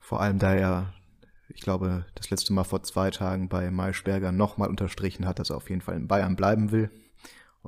Vor 0.00 0.22
allem 0.22 0.38
da 0.38 0.54
er 0.54 0.94
ich 1.54 1.62
glaube, 1.62 2.04
das 2.14 2.30
letzte 2.30 2.52
Mal 2.52 2.64
vor 2.64 2.82
zwei 2.82 3.10
Tagen 3.10 3.48
bei 3.48 3.70
Maischberger 3.70 4.32
nochmal 4.32 4.68
unterstrichen 4.68 5.26
hat, 5.26 5.38
dass 5.38 5.50
er 5.50 5.56
auf 5.56 5.70
jeden 5.70 5.80
Fall 5.80 5.96
in 5.96 6.06
Bayern 6.06 6.36
bleiben 6.36 6.72
will. 6.72 6.90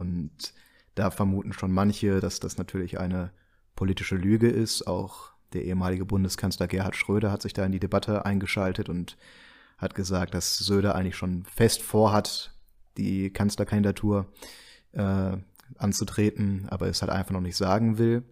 Und 0.01 0.53
da 0.95 1.11
vermuten 1.11 1.53
schon 1.53 1.71
manche, 1.71 2.21
dass 2.21 2.41
das 2.41 2.59
natürlich 2.59 2.99
eine 2.99 3.31
politische 3.77 4.17
Lüge 4.17 4.49
ist. 4.49 4.87
Auch 4.87 5.31
der 5.53 5.65
ehemalige 5.65 6.05
Bundeskanzler 6.05 6.67
Gerhard 6.67 6.97
Schröder 6.97 7.31
hat 7.31 7.43
sich 7.43 7.53
da 7.53 7.65
in 7.65 7.73
die 7.73 7.81
Debatte 7.81 8.25
eingeschaltet 8.25 8.89
und 8.89 9.17
hat 9.79 9.95
gesagt, 9.95 10.35
dass 10.35 10.59
Söder 10.59 10.95
eigentlich 10.95 11.17
schon 11.17 11.45
fest 11.45 11.83
vorhat, 11.83 12.53
die 12.97 13.31
Kanzlerkandidatur 13.31 14.27
äh, 14.93 15.37
anzutreten, 15.79 16.67
aber 16.69 16.87
es 16.89 17.03
halt 17.03 17.11
einfach 17.11 17.33
noch 17.33 17.41
nicht 17.41 17.57
sagen 17.57 17.99
will. 17.99 18.25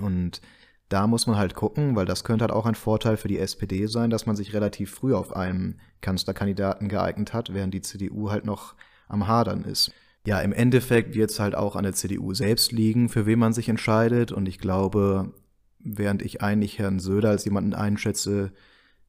Und 0.00 0.40
da 0.88 1.06
muss 1.06 1.26
man 1.26 1.36
halt 1.36 1.54
gucken, 1.54 1.96
weil 1.96 2.06
das 2.06 2.22
könnte 2.22 2.42
halt 2.44 2.52
auch 2.52 2.66
ein 2.66 2.74
Vorteil 2.76 3.16
für 3.16 3.28
die 3.28 3.38
SPD 3.38 3.86
sein, 3.86 4.10
dass 4.10 4.26
man 4.26 4.36
sich 4.36 4.52
relativ 4.52 4.92
früh 4.92 5.14
auf 5.14 5.34
einen 5.34 5.80
Kanzlerkandidaten 6.00 6.88
geeignet 6.88 7.32
hat, 7.32 7.52
während 7.52 7.74
die 7.74 7.80
CDU 7.80 8.30
halt 8.30 8.44
noch 8.44 8.74
am 9.08 9.26
Hadern 9.26 9.64
ist. 9.64 9.90
Ja, 10.26 10.40
im 10.40 10.52
Endeffekt 10.52 11.14
wird 11.14 11.30
es 11.30 11.38
halt 11.38 11.54
auch 11.54 11.76
an 11.76 11.84
der 11.84 11.92
CDU 11.92 12.34
selbst 12.34 12.72
liegen, 12.72 13.08
für 13.08 13.26
wen 13.26 13.38
man 13.38 13.52
sich 13.52 13.68
entscheidet. 13.68 14.32
Und 14.32 14.46
ich 14.46 14.58
glaube, 14.58 15.32
während 15.78 16.20
ich 16.20 16.42
eigentlich 16.42 16.78
Herrn 16.78 16.98
Söder 16.98 17.30
als 17.30 17.44
jemanden 17.44 17.74
einschätze, 17.74 18.52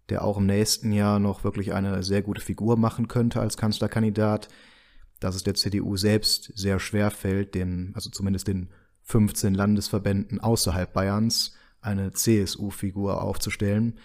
der 0.09 0.23
auch 0.23 0.37
im 0.37 0.45
nächsten 0.45 0.91
Jahr 0.91 1.19
noch 1.19 1.43
wirklich 1.43 1.73
eine 1.73 2.03
sehr 2.03 2.21
gute 2.21 2.41
Figur 2.41 2.77
machen 2.77 3.07
könnte 3.07 3.41
als 3.41 3.57
Kanzlerkandidat, 3.57 4.47
dass 5.19 5.35
es 5.35 5.43
der 5.43 5.55
CDU 5.55 5.97
selbst 5.97 6.51
sehr 6.55 6.79
schwer 6.79 7.09
fällt, 7.09 7.55
den, 7.55 7.91
also 7.95 8.09
zumindest 8.11 8.47
den 8.47 8.69
15 9.01 9.55
Landesverbänden 9.55 10.39
außerhalb 10.39 10.93
Bayerns 10.93 11.55
eine 11.81 12.13
CSU-Figur 12.13 13.23
aufzustellen. 13.23 13.97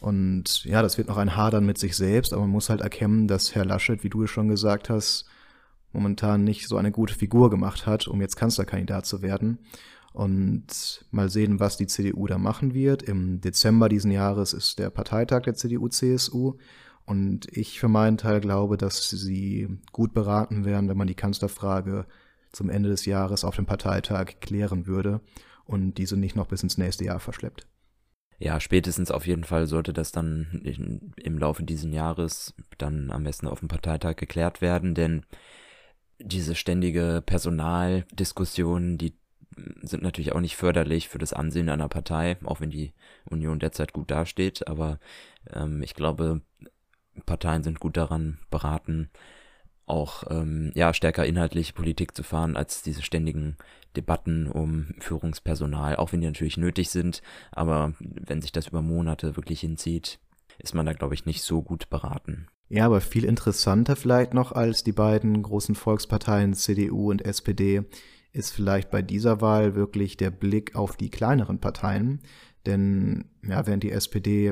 Und 0.00 0.64
ja, 0.64 0.82
das 0.82 0.98
wird 0.98 1.08
noch 1.08 1.16
ein 1.16 1.36
Hadern 1.36 1.66
mit 1.66 1.78
sich 1.78 1.96
selbst, 1.96 2.32
aber 2.32 2.42
man 2.42 2.50
muss 2.50 2.70
halt 2.70 2.80
erkennen, 2.80 3.26
dass 3.26 3.54
Herr 3.54 3.64
Laschet, 3.64 4.04
wie 4.04 4.10
du 4.10 4.22
es 4.22 4.30
schon 4.30 4.48
gesagt 4.48 4.88
hast, 4.88 5.24
momentan 5.94 6.44
nicht 6.44 6.68
so 6.68 6.76
eine 6.76 6.92
gute 6.92 7.14
Figur 7.14 7.48
gemacht 7.48 7.86
hat, 7.86 8.06
um 8.08 8.20
jetzt 8.20 8.36
Kanzlerkandidat 8.36 9.06
zu 9.06 9.22
werden. 9.22 9.58
Und 10.12 11.04
mal 11.10 11.28
sehen, 11.28 11.58
was 11.58 11.76
die 11.76 11.86
CDU 11.86 12.26
da 12.26 12.38
machen 12.38 12.74
wird. 12.74 13.02
Im 13.02 13.40
Dezember 13.40 13.88
diesen 13.88 14.10
Jahres 14.10 14.52
ist 14.52 14.78
der 14.78 14.90
Parteitag 14.90 15.42
der 15.42 15.54
CDU-CSU. 15.54 16.54
Und 17.06 17.48
ich 17.50 17.80
für 17.80 17.88
meinen 17.88 18.16
Teil 18.16 18.40
glaube, 18.40 18.76
dass 18.76 19.10
sie 19.10 19.68
gut 19.92 20.14
beraten 20.14 20.64
werden, 20.64 20.88
wenn 20.88 20.96
man 20.96 21.06
die 21.06 21.16
Kanzlerfrage 21.16 22.06
zum 22.52 22.70
Ende 22.70 22.88
des 22.88 23.04
Jahres 23.06 23.44
auf 23.44 23.56
dem 23.56 23.66
Parteitag 23.66 24.40
klären 24.40 24.86
würde 24.86 25.20
und 25.64 25.94
diese 25.98 26.16
nicht 26.16 26.36
noch 26.36 26.46
bis 26.46 26.62
ins 26.62 26.78
nächste 26.78 27.04
Jahr 27.04 27.20
verschleppt. 27.20 27.66
Ja, 28.38 28.60
spätestens 28.60 29.10
auf 29.10 29.26
jeden 29.26 29.44
Fall 29.44 29.66
sollte 29.66 29.92
das 29.92 30.12
dann 30.12 30.60
in, 30.64 31.12
im 31.16 31.38
Laufe 31.38 31.62
dieses 31.62 31.92
Jahres 31.92 32.54
dann 32.78 33.10
am 33.10 33.24
besten 33.24 33.46
auf 33.46 33.60
dem 33.60 33.68
Parteitag 33.68 34.16
geklärt 34.16 34.60
werden, 34.60 34.94
denn 34.94 35.24
diese 36.24 36.54
ständige 36.54 37.22
Personaldiskussion, 37.24 38.98
die 38.98 39.14
sind 39.82 40.02
natürlich 40.02 40.32
auch 40.32 40.40
nicht 40.40 40.56
förderlich 40.56 41.08
für 41.08 41.18
das 41.18 41.32
Ansehen 41.32 41.68
einer 41.68 41.88
Partei, 41.88 42.36
auch 42.44 42.60
wenn 42.60 42.70
die 42.70 42.92
Union 43.24 43.58
derzeit 43.60 43.92
gut 43.92 44.10
dasteht. 44.10 44.66
Aber 44.66 44.98
ähm, 45.52 45.82
ich 45.82 45.94
glaube, 45.94 46.40
Parteien 47.26 47.62
sind 47.62 47.78
gut 47.78 47.96
daran 47.96 48.38
beraten, 48.50 49.10
auch 49.86 50.24
ähm, 50.30 50.72
ja 50.74 50.94
stärker 50.94 51.26
inhaltlich 51.26 51.74
Politik 51.74 52.16
zu 52.16 52.22
fahren 52.22 52.56
als 52.56 52.82
diese 52.82 53.02
ständigen 53.02 53.56
Debatten 53.96 54.48
um 54.50 54.94
Führungspersonal, 54.98 55.96
auch 55.96 56.12
wenn 56.12 56.20
die 56.20 56.26
natürlich 56.26 56.56
nötig 56.56 56.90
sind. 56.90 57.22
Aber 57.52 57.92
wenn 58.00 58.40
sich 58.40 58.50
das 58.50 58.68
über 58.68 58.82
Monate 58.82 59.36
wirklich 59.36 59.60
hinzieht, 59.60 60.18
ist 60.58 60.74
man 60.74 60.86
da 60.86 60.94
glaube 60.94 61.14
ich 61.14 61.26
nicht 61.26 61.42
so 61.42 61.62
gut 61.62 61.90
beraten. 61.90 62.48
Ja, 62.74 62.86
aber 62.86 63.00
viel 63.00 63.24
interessanter 63.24 63.94
vielleicht 63.94 64.34
noch 64.34 64.50
als 64.50 64.82
die 64.82 64.90
beiden 64.90 65.40
großen 65.40 65.76
Volksparteien 65.76 66.54
CDU 66.54 67.12
und 67.12 67.24
SPD 67.24 67.84
ist 68.32 68.50
vielleicht 68.50 68.90
bei 68.90 69.00
dieser 69.00 69.40
Wahl 69.40 69.76
wirklich 69.76 70.16
der 70.16 70.32
Blick 70.32 70.74
auf 70.74 70.96
die 70.96 71.08
kleineren 71.08 71.60
Parteien. 71.60 72.18
Denn 72.66 73.26
ja, 73.46 73.64
während 73.68 73.84
die 73.84 73.92
SPD 73.92 74.48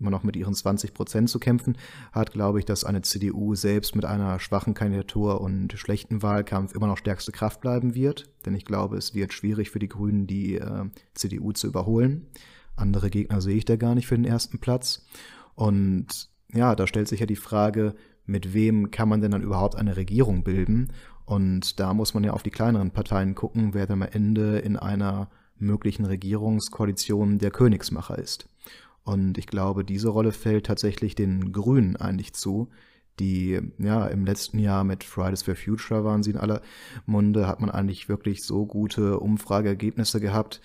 immer 0.00 0.10
noch 0.10 0.24
mit 0.24 0.34
ihren 0.34 0.52
20 0.52 0.94
Prozent 0.94 1.30
zu 1.30 1.38
kämpfen 1.38 1.76
hat, 2.10 2.32
glaube 2.32 2.58
ich, 2.58 2.64
dass 2.64 2.82
eine 2.82 3.02
CDU 3.02 3.54
selbst 3.54 3.94
mit 3.94 4.04
einer 4.04 4.40
schwachen 4.40 4.74
Kandidatur 4.74 5.40
und 5.40 5.72
schlechten 5.74 6.22
Wahlkampf 6.22 6.74
immer 6.74 6.88
noch 6.88 6.98
stärkste 6.98 7.30
Kraft 7.30 7.60
bleiben 7.60 7.94
wird. 7.94 8.32
Denn 8.46 8.56
ich 8.56 8.64
glaube, 8.64 8.96
es 8.96 9.14
wird 9.14 9.32
schwierig 9.32 9.70
für 9.70 9.78
die 9.78 9.88
Grünen, 9.88 10.26
die 10.26 10.56
äh, 10.56 10.86
CDU 11.14 11.52
zu 11.52 11.68
überholen. 11.68 12.26
Andere 12.74 13.10
Gegner 13.10 13.40
sehe 13.40 13.58
ich 13.58 13.64
da 13.64 13.76
gar 13.76 13.94
nicht 13.94 14.08
für 14.08 14.16
den 14.16 14.24
ersten 14.24 14.58
Platz. 14.58 15.06
Und 15.54 16.30
ja, 16.54 16.74
da 16.74 16.86
stellt 16.86 17.08
sich 17.08 17.20
ja 17.20 17.26
die 17.26 17.36
Frage, 17.36 17.94
mit 18.26 18.54
wem 18.54 18.90
kann 18.90 19.08
man 19.08 19.20
denn 19.20 19.30
dann 19.30 19.42
überhaupt 19.42 19.76
eine 19.76 19.96
Regierung 19.96 20.44
bilden? 20.44 20.92
Und 21.24 21.78
da 21.78 21.94
muss 21.94 22.14
man 22.14 22.24
ja 22.24 22.32
auf 22.32 22.42
die 22.42 22.50
kleineren 22.50 22.90
Parteien 22.90 23.34
gucken, 23.34 23.74
wer 23.74 23.86
dann 23.86 24.02
am 24.02 24.08
Ende 24.10 24.58
in 24.58 24.76
einer 24.76 25.30
möglichen 25.58 26.04
Regierungskoalition 26.04 27.38
der 27.38 27.50
Königsmacher 27.50 28.18
ist. 28.18 28.48
Und 29.04 29.38
ich 29.38 29.46
glaube, 29.46 29.84
diese 29.84 30.08
Rolle 30.08 30.32
fällt 30.32 30.66
tatsächlich 30.66 31.14
den 31.14 31.52
Grünen 31.52 31.96
eigentlich 31.96 32.32
zu, 32.32 32.68
die 33.18 33.60
ja 33.78 34.06
im 34.06 34.24
letzten 34.24 34.58
Jahr 34.58 34.84
mit 34.84 35.04
Fridays 35.04 35.42
for 35.42 35.54
Future 35.54 36.04
waren 36.04 36.22
sie 36.22 36.30
in 36.30 36.36
aller 36.36 36.62
Munde, 37.06 37.46
hat 37.46 37.60
man 37.60 37.70
eigentlich 37.70 38.08
wirklich 38.08 38.42
so 38.42 38.66
gute 38.66 39.20
Umfrageergebnisse 39.20 40.20
gehabt, 40.20 40.60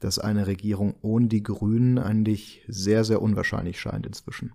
dass 0.00 0.18
eine 0.18 0.46
Regierung 0.46 0.94
ohne 1.02 1.28
die 1.28 1.42
Grünen 1.42 1.98
eigentlich 1.98 2.64
sehr, 2.66 3.04
sehr 3.04 3.22
unwahrscheinlich 3.22 3.78
scheint 3.78 4.06
inzwischen. 4.06 4.52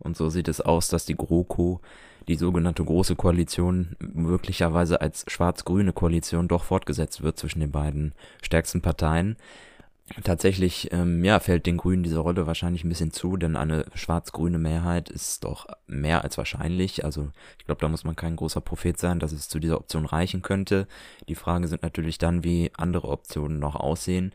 Und 0.00 0.16
so 0.16 0.28
sieht 0.28 0.48
es 0.48 0.60
aus, 0.60 0.88
dass 0.88 1.04
die 1.04 1.16
GroKo 1.16 1.80
die 2.28 2.36
sogenannte 2.36 2.84
Große 2.84 3.16
Koalition 3.16 3.96
möglicherweise 3.98 5.00
als 5.00 5.24
schwarz-grüne 5.28 5.92
Koalition 5.92 6.48
doch 6.48 6.64
fortgesetzt 6.64 7.22
wird 7.22 7.38
zwischen 7.38 7.60
den 7.60 7.70
beiden 7.70 8.12
stärksten 8.42 8.82
Parteien. 8.82 9.36
Tatsächlich, 10.24 10.92
ähm, 10.92 11.24
ja, 11.24 11.38
fällt 11.38 11.66
den 11.66 11.76
Grünen 11.76 12.02
diese 12.02 12.18
Rolle 12.18 12.46
wahrscheinlich 12.46 12.82
ein 12.82 12.88
bisschen 12.88 13.12
zu, 13.12 13.36
denn 13.36 13.54
eine 13.54 13.84
schwarz-grüne 13.94 14.58
Mehrheit 14.58 15.08
ist 15.08 15.44
doch 15.44 15.66
mehr 15.86 16.24
als 16.24 16.36
wahrscheinlich. 16.36 17.04
Also 17.04 17.30
ich 17.58 17.64
glaube, 17.64 17.80
da 17.80 17.88
muss 17.88 18.02
man 18.02 18.16
kein 18.16 18.34
großer 18.34 18.60
Prophet 18.60 18.98
sein, 18.98 19.20
dass 19.20 19.30
es 19.30 19.48
zu 19.48 19.60
dieser 19.60 19.76
Option 19.76 20.06
reichen 20.06 20.42
könnte. 20.42 20.88
Die 21.28 21.36
Frage 21.36 21.68
sind 21.68 21.82
natürlich 21.82 22.18
dann, 22.18 22.42
wie 22.42 22.72
andere 22.76 23.08
Optionen 23.08 23.60
noch 23.60 23.76
aussehen. 23.76 24.32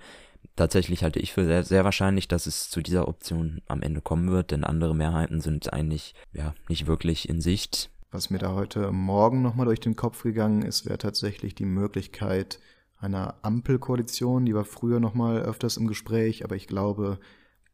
Tatsächlich 0.55 1.03
halte 1.03 1.19
ich 1.19 1.34
für 1.34 1.45
sehr, 1.45 1.63
sehr 1.63 1.84
wahrscheinlich, 1.84 2.27
dass 2.27 2.45
es 2.45 2.69
zu 2.69 2.81
dieser 2.81 3.08
Option 3.08 3.62
am 3.67 3.81
Ende 3.81 4.01
kommen 4.01 4.29
wird, 4.31 4.51
denn 4.51 4.63
andere 4.63 4.95
Mehrheiten 4.95 5.41
sind 5.41 5.73
eigentlich 5.73 6.13
ja 6.34 6.53
nicht 6.69 6.88
wirklich 6.88 7.29
in 7.29 7.41
Sicht. 7.41 7.89
Was 8.12 8.29
mir 8.29 8.38
da 8.38 8.53
heute 8.53 8.91
Morgen 8.91 9.41
nochmal 9.41 9.65
durch 9.65 9.81
den 9.81 9.95
Kopf 9.95 10.23
gegangen 10.23 10.62
ist, 10.62 10.86
wäre 10.86 10.97
tatsächlich 10.97 11.55
die 11.55 11.65
Möglichkeit 11.65 12.60
einer 12.97 13.36
Ampelkoalition. 13.41 14.45
Die 14.45 14.55
war 14.55 14.65
früher 14.65 14.99
nochmal 14.99 15.41
öfters 15.41 15.77
im 15.77 15.88
Gespräch, 15.88 16.43
aber 16.45 16.55
ich 16.55 16.67
glaube, 16.67 17.19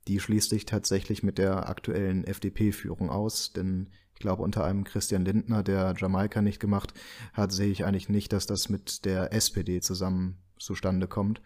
die 0.07 0.19
schließt 0.19 0.49
sich 0.49 0.65
tatsächlich 0.65 1.21
mit 1.21 1.37
der 1.37 1.69
aktuellen 1.69 2.23
FDP-Führung 2.23 3.09
aus, 3.09 3.53
denn 3.53 3.89
ich 4.13 4.19
glaube, 4.19 4.41
unter 4.43 4.63
einem 4.63 4.83
Christian 4.83 5.25
Lindner, 5.25 5.63
der 5.63 5.93
Jamaika 5.97 6.41
nicht 6.41 6.59
gemacht 6.59 6.93
hat, 7.33 7.51
sehe 7.51 7.71
ich 7.71 7.85
eigentlich 7.85 8.09
nicht, 8.09 8.33
dass 8.33 8.45
das 8.45 8.69
mit 8.69 9.05
der 9.05 9.33
SPD 9.33 9.79
zusammen 9.79 10.37
zustande 10.57 11.07
kommt. 11.07 11.41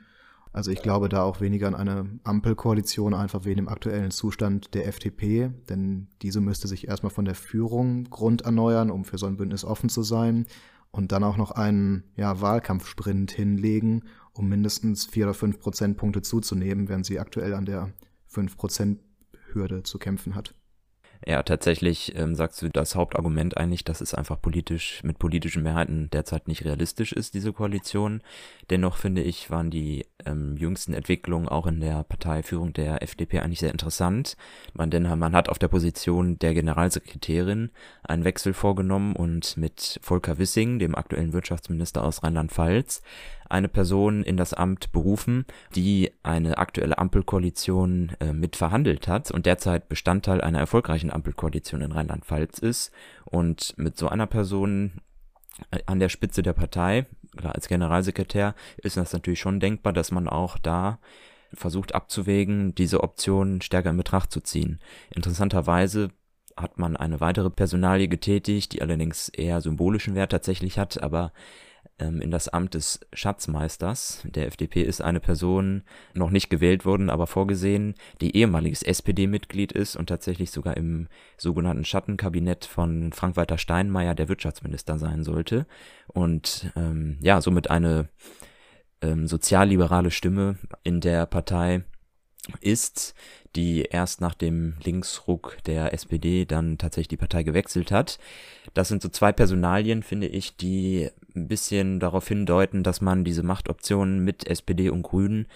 Also 0.56 0.72
ich 0.72 0.82
glaube 0.82 1.10
da 1.10 1.22
auch 1.22 1.42
weniger 1.42 1.68
an 1.68 1.76
eine 1.76 2.10
Ampelkoalition, 2.24 3.14
einfach 3.14 3.44
wegen 3.44 3.58
dem 3.58 3.68
aktuellen 3.68 4.10
Zustand 4.10 4.74
der 4.74 4.88
FDP, 4.88 5.52
denn 5.68 6.08
diese 6.22 6.40
müsste 6.40 6.70
sich 6.70 6.88
erstmal 6.88 7.10
von 7.10 7.26
der 7.26 7.36
Führung 7.36 8.06
grund 8.06 8.44
erneuern, 8.44 8.90
um 8.90 9.04
für 9.04 9.18
so 9.18 9.26
ein 9.26 9.36
Bündnis 9.36 9.66
offen 9.66 9.90
zu 9.90 10.02
sein 10.02 10.46
und 10.92 11.12
dann 11.12 11.26
auch 11.26 11.36
noch 11.36 11.52
einen 11.52 12.06
ja, 12.16 12.40
Wahlkampfsprint 12.40 13.34
hinlegen, 13.34 14.06
um 14.32 14.48
mindestens 14.48 15.04
vier 15.04 15.26
oder 15.26 15.34
fünf 15.34 15.60
Prozentpunkte 15.60 16.22
zuzunehmen, 16.22 16.88
während 16.88 17.06
sie 17.06 17.20
aktuell 17.20 17.54
an 17.54 17.66
der 17.66 17.92
fünf 18.26 18.56
Prozent 18.56 19.02
Hürde 19.52 19.84
zu 19.84 20.00
kämpfen 20.00 20.36
hat. 20.36 20.54
Ja, 21.28 21.42
tatsächlich 21.42 22.16
ähm, 22.16 22.36
sagst 22.36 22.62
du 22.62 22.70
das 22.70 22.94
Hauptargument 22.94 23.58
eigentlich, 23.58 23.84
dass 23.84 24.00
es 24.00 24.14
einfach 24.14 24.40
politisch 24.40 25.02
mit 25.04 25.18
politischen 25.18 25.64
Mehrheiten 25.64 26.08
derzeit 26.12 26.48
nicht 26.48 26.64
realistisch 26.64 27.14
ist, 27.14 27.34
diese 27.34 27.52
Koalition. 27.52 28.22
Dennoch 28.70 28.98
finde 28.98 29.24
ich, 29.24 29.50
waren 29.50 29.72
die 29.72 30.06
ähm, 30.24 30.56
jüngsten 30.56 30.94
Entwicklungen 30.94 31.50
auch 31.50 31.66
in 31.66 31.80
der 31.80 32.04
Parteiführung 32.04 32.74
der 32.74 33.02
FDP 33.02 33.40
eigentlich 33.40 33.60
sehr 33.60 33.72
interessant. 33.72 34.38
Man, 34.76 34.92
denn 34.92 35.04
man 35.18 35.36
hat 35.36 35.50
auf 35.50 35.58
der 35.58 35.68
Position 35.68 36.38
der 36.38 36.54
Generalsekretärin 36.54 37.72
einen 38.04 38.24
Wechsel 38.24 38.54
vorgenommen 38.54 39.16
und 39.16 39.58
mit 39.58 40.00
Volker 40.04 40.38
Wissing, 40.38 40.78
dem 40.78 40.94
aktuellen 40.94 41.34
Wirtschaftsminister 41.34 42.04
aus 42.04 42.22
Rheinland-Pfalz, 42.22 43.02
eine 43.50 43.68
Person 43.68 44.24
in 44.24 44.38
das 44.38 44.54
Amt 44.54 44.92
berufen, 44.92 45.46
die 45.76 46.12
eine 46.24 46.58
aktuelle 46.58 46.98
Ampelkoalition 46.98 48.12
äh, 48.20 48.34
mit 48.34 48.56
verhandelt 48.56 49.08
hat 49.08 49.32
und 49.32 49.46
derzeit 49.46 49.90
Bestandteil 49.90 50.42
einer 50.42 50.60
erfolgreichen 50.60 51.12
Ampelkoalition 51.12 51.82
in 51.82 51.92
Rheinland-Pfalz 51.92 52.60
ist. 52.60 52.92
Und 53.26 53.74
mit 53.78 53.98
so 53.98 54.10
einer 54.10 54.28
Person 54.28 55.02
äh, 55.72 55.80
an 55.86 56.00
der 56.00 56.10
Spitze 56.10 56.42
der 56.42 56.54
Partei, 56.54 57.06
als 57.44 57.68
Generalsekretär, 57.68 58.56
ist 58.78 58.98
das 58.98 59.14
natürlich 59.14 59.40
schon 59.40 59.60
denkbar, 59.60 59.94
dass 59.94 60.12
man 60.12 60.28
auch 60.28 60.58
da 60.58 61.00
versucht 61.54 61.96
abzuwägen, 61.96 62.76
diese 62.76 63.02
Option 63.02 63.62
stärker 63.62 63.90
in 63.90 63.98
Betracht 63.98 64.32
zu 64.32 64.42
ziehen. 64.42 64.80
Interessanterweise 65.14 66.10
hat 66.58 66.78
man 66.78 66.96
eine 66.96 67.20
weitere 67.20 67.50
Personalie 67.50 68.08
getätigt, 68.08 68.74
die 68.74 68.82
allerdings 68.82 69.30
eher 69.30 69.62
symbolischen 69.62 70.16
Wert 70.16 70.32
tatsächlich 70.32 70.78
hat, 70.78 71.02
aber 71.02 71.34
in 71.98 72.30
das 72.30 72.50
Amt 72.50 72.74
des 72.74 73.00
Schatzmeisters. 73.14 74.22
Der 74.26 74.48
FDP 74.48 74.82
ist 74.82 75.02
eine 75.02 75.22
Person 75.22 75.84
noch 76.14 76.30
nicht 76.30 76.50
gewählt 76.50 76.86
worden, 76.86 77.10
aber 77.10 77.26
vorgesehen, 77.26 77.96
die 78.20 78.36
ehemaliges 78.36 78.84
SPD-Mitglied 78.84 79.72
ist 79.72 79.96
und 79.96 80.08
tatsächlich 80.08 80.52
sogar 80.52 80.76
im 80.76 81.08
sogenannten 81.38 81.86
Schattenkabinett 81.86 82.66
von 82.66 83.14
Frank-Walter 83.14 83.58
Steinmeier 83.58 84.14
der 84.14 84.28
Wirtschaftsminister 84.28 84.98
sein 84.98 85.24
sollte. 85.24 85.68
Und 86.08 86.72
ähm, 86.76 87.18
ja, 87.22 87.40
somit 87.40 87.70
eine 87.70 88.10
ähm, 89.02 89.28
sozialliberale 89.28 90.12
Stimme 90.12 90.58
in 90.84 91.00
der 91.00 91.26
Partei 91.26 91.86
ist, 92.60 93.16
die 93.56 93.84
erst 93.84 94.22
nach 94.22 94.34
dem 94.34 94.76
Linksruck 94.84 95.58
der 95.66 95.94
SPD 95.94 96.46
dann 96.46 96.78
tatsächlich 96.78 97.08
die 97.10 97.18
Partei 97.18 97.44
gewechselt 97.44 97.92
hat. 97.92 98.20
Das 98.74 98.90
sind 98.90 99.02
so 99.02 99.10
zwei 99.10 99.32
Personalien, 99.32 100.04
finde 100.04 100.28
ich, 100.28 100.58
die 100.58 101.10
ein 101.36 101.48
bisschen 101.48 102.00
darauf 102.00 102.28
hindeuten, 102.28 102.84
dass 102.84 103.02
man 103.02 103.24
diese 103.24 103.44
Machtoptionen 103.44 104.24
mit 104.24 104.48
SPD 104.48 104.90
und 104.90 105.04
Grünen 105.04 105.48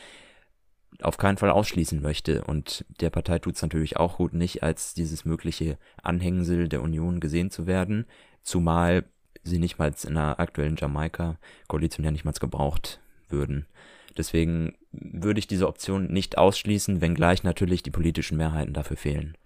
auf 1.01 1.17
keinen 1.17 1.37
Fall 1.37 1.49
ausschließen 1.49 2.01
möchte. 2.01 2.43
Und 2.43 2.85
der 2.99 3.09
Partei 3.09 3.39
tut 3.39 3.55
es 3.55 3.61
natürlich 3.61 3.97
auch 3.97 4.17
gut, 4.17 4.33
nicht 4.33 4.63
als 4.63 4.93
dieses 4.93 5.25
mögliche 5.25 5.77
Anhängsel 6.03 6.67
der 6.67 6.81
Union 6.81 7.19
gesehen 7.19 7.51
zu 7.51 7.67
werden, 7.67 8.05
zumal 8.43 9.05
sie 9.43 9.59
nicht 9.59 9.79
mal 9.79 9.93
in 10.05 10.15
der 10.15 10.39
aktuellen 10.39 10.75
Jamaika-Koalition 10.75 12.03
ja 12.03 12.11
nicht 12.11 12.25
mal 12.25 12.33
gebraucht 12.33 12.99
würden. 13.29 13.65
Deswegen 14.19 14.73
würde 14.91 15.39
ich 15.39 15.47
diese 15.47 15.65
Option 15.65 16.11
nicht 16.11 16.37
ausschließen, 16.37 16.99
wenngleich 16.99 17.43
natürlich 17.43 17.83
die 17.83 17.89
politischen 17.89 18.35
Mehrheiten 18.35 18.73
dafür 18.73 18.97
fehlen. 18.97 19.37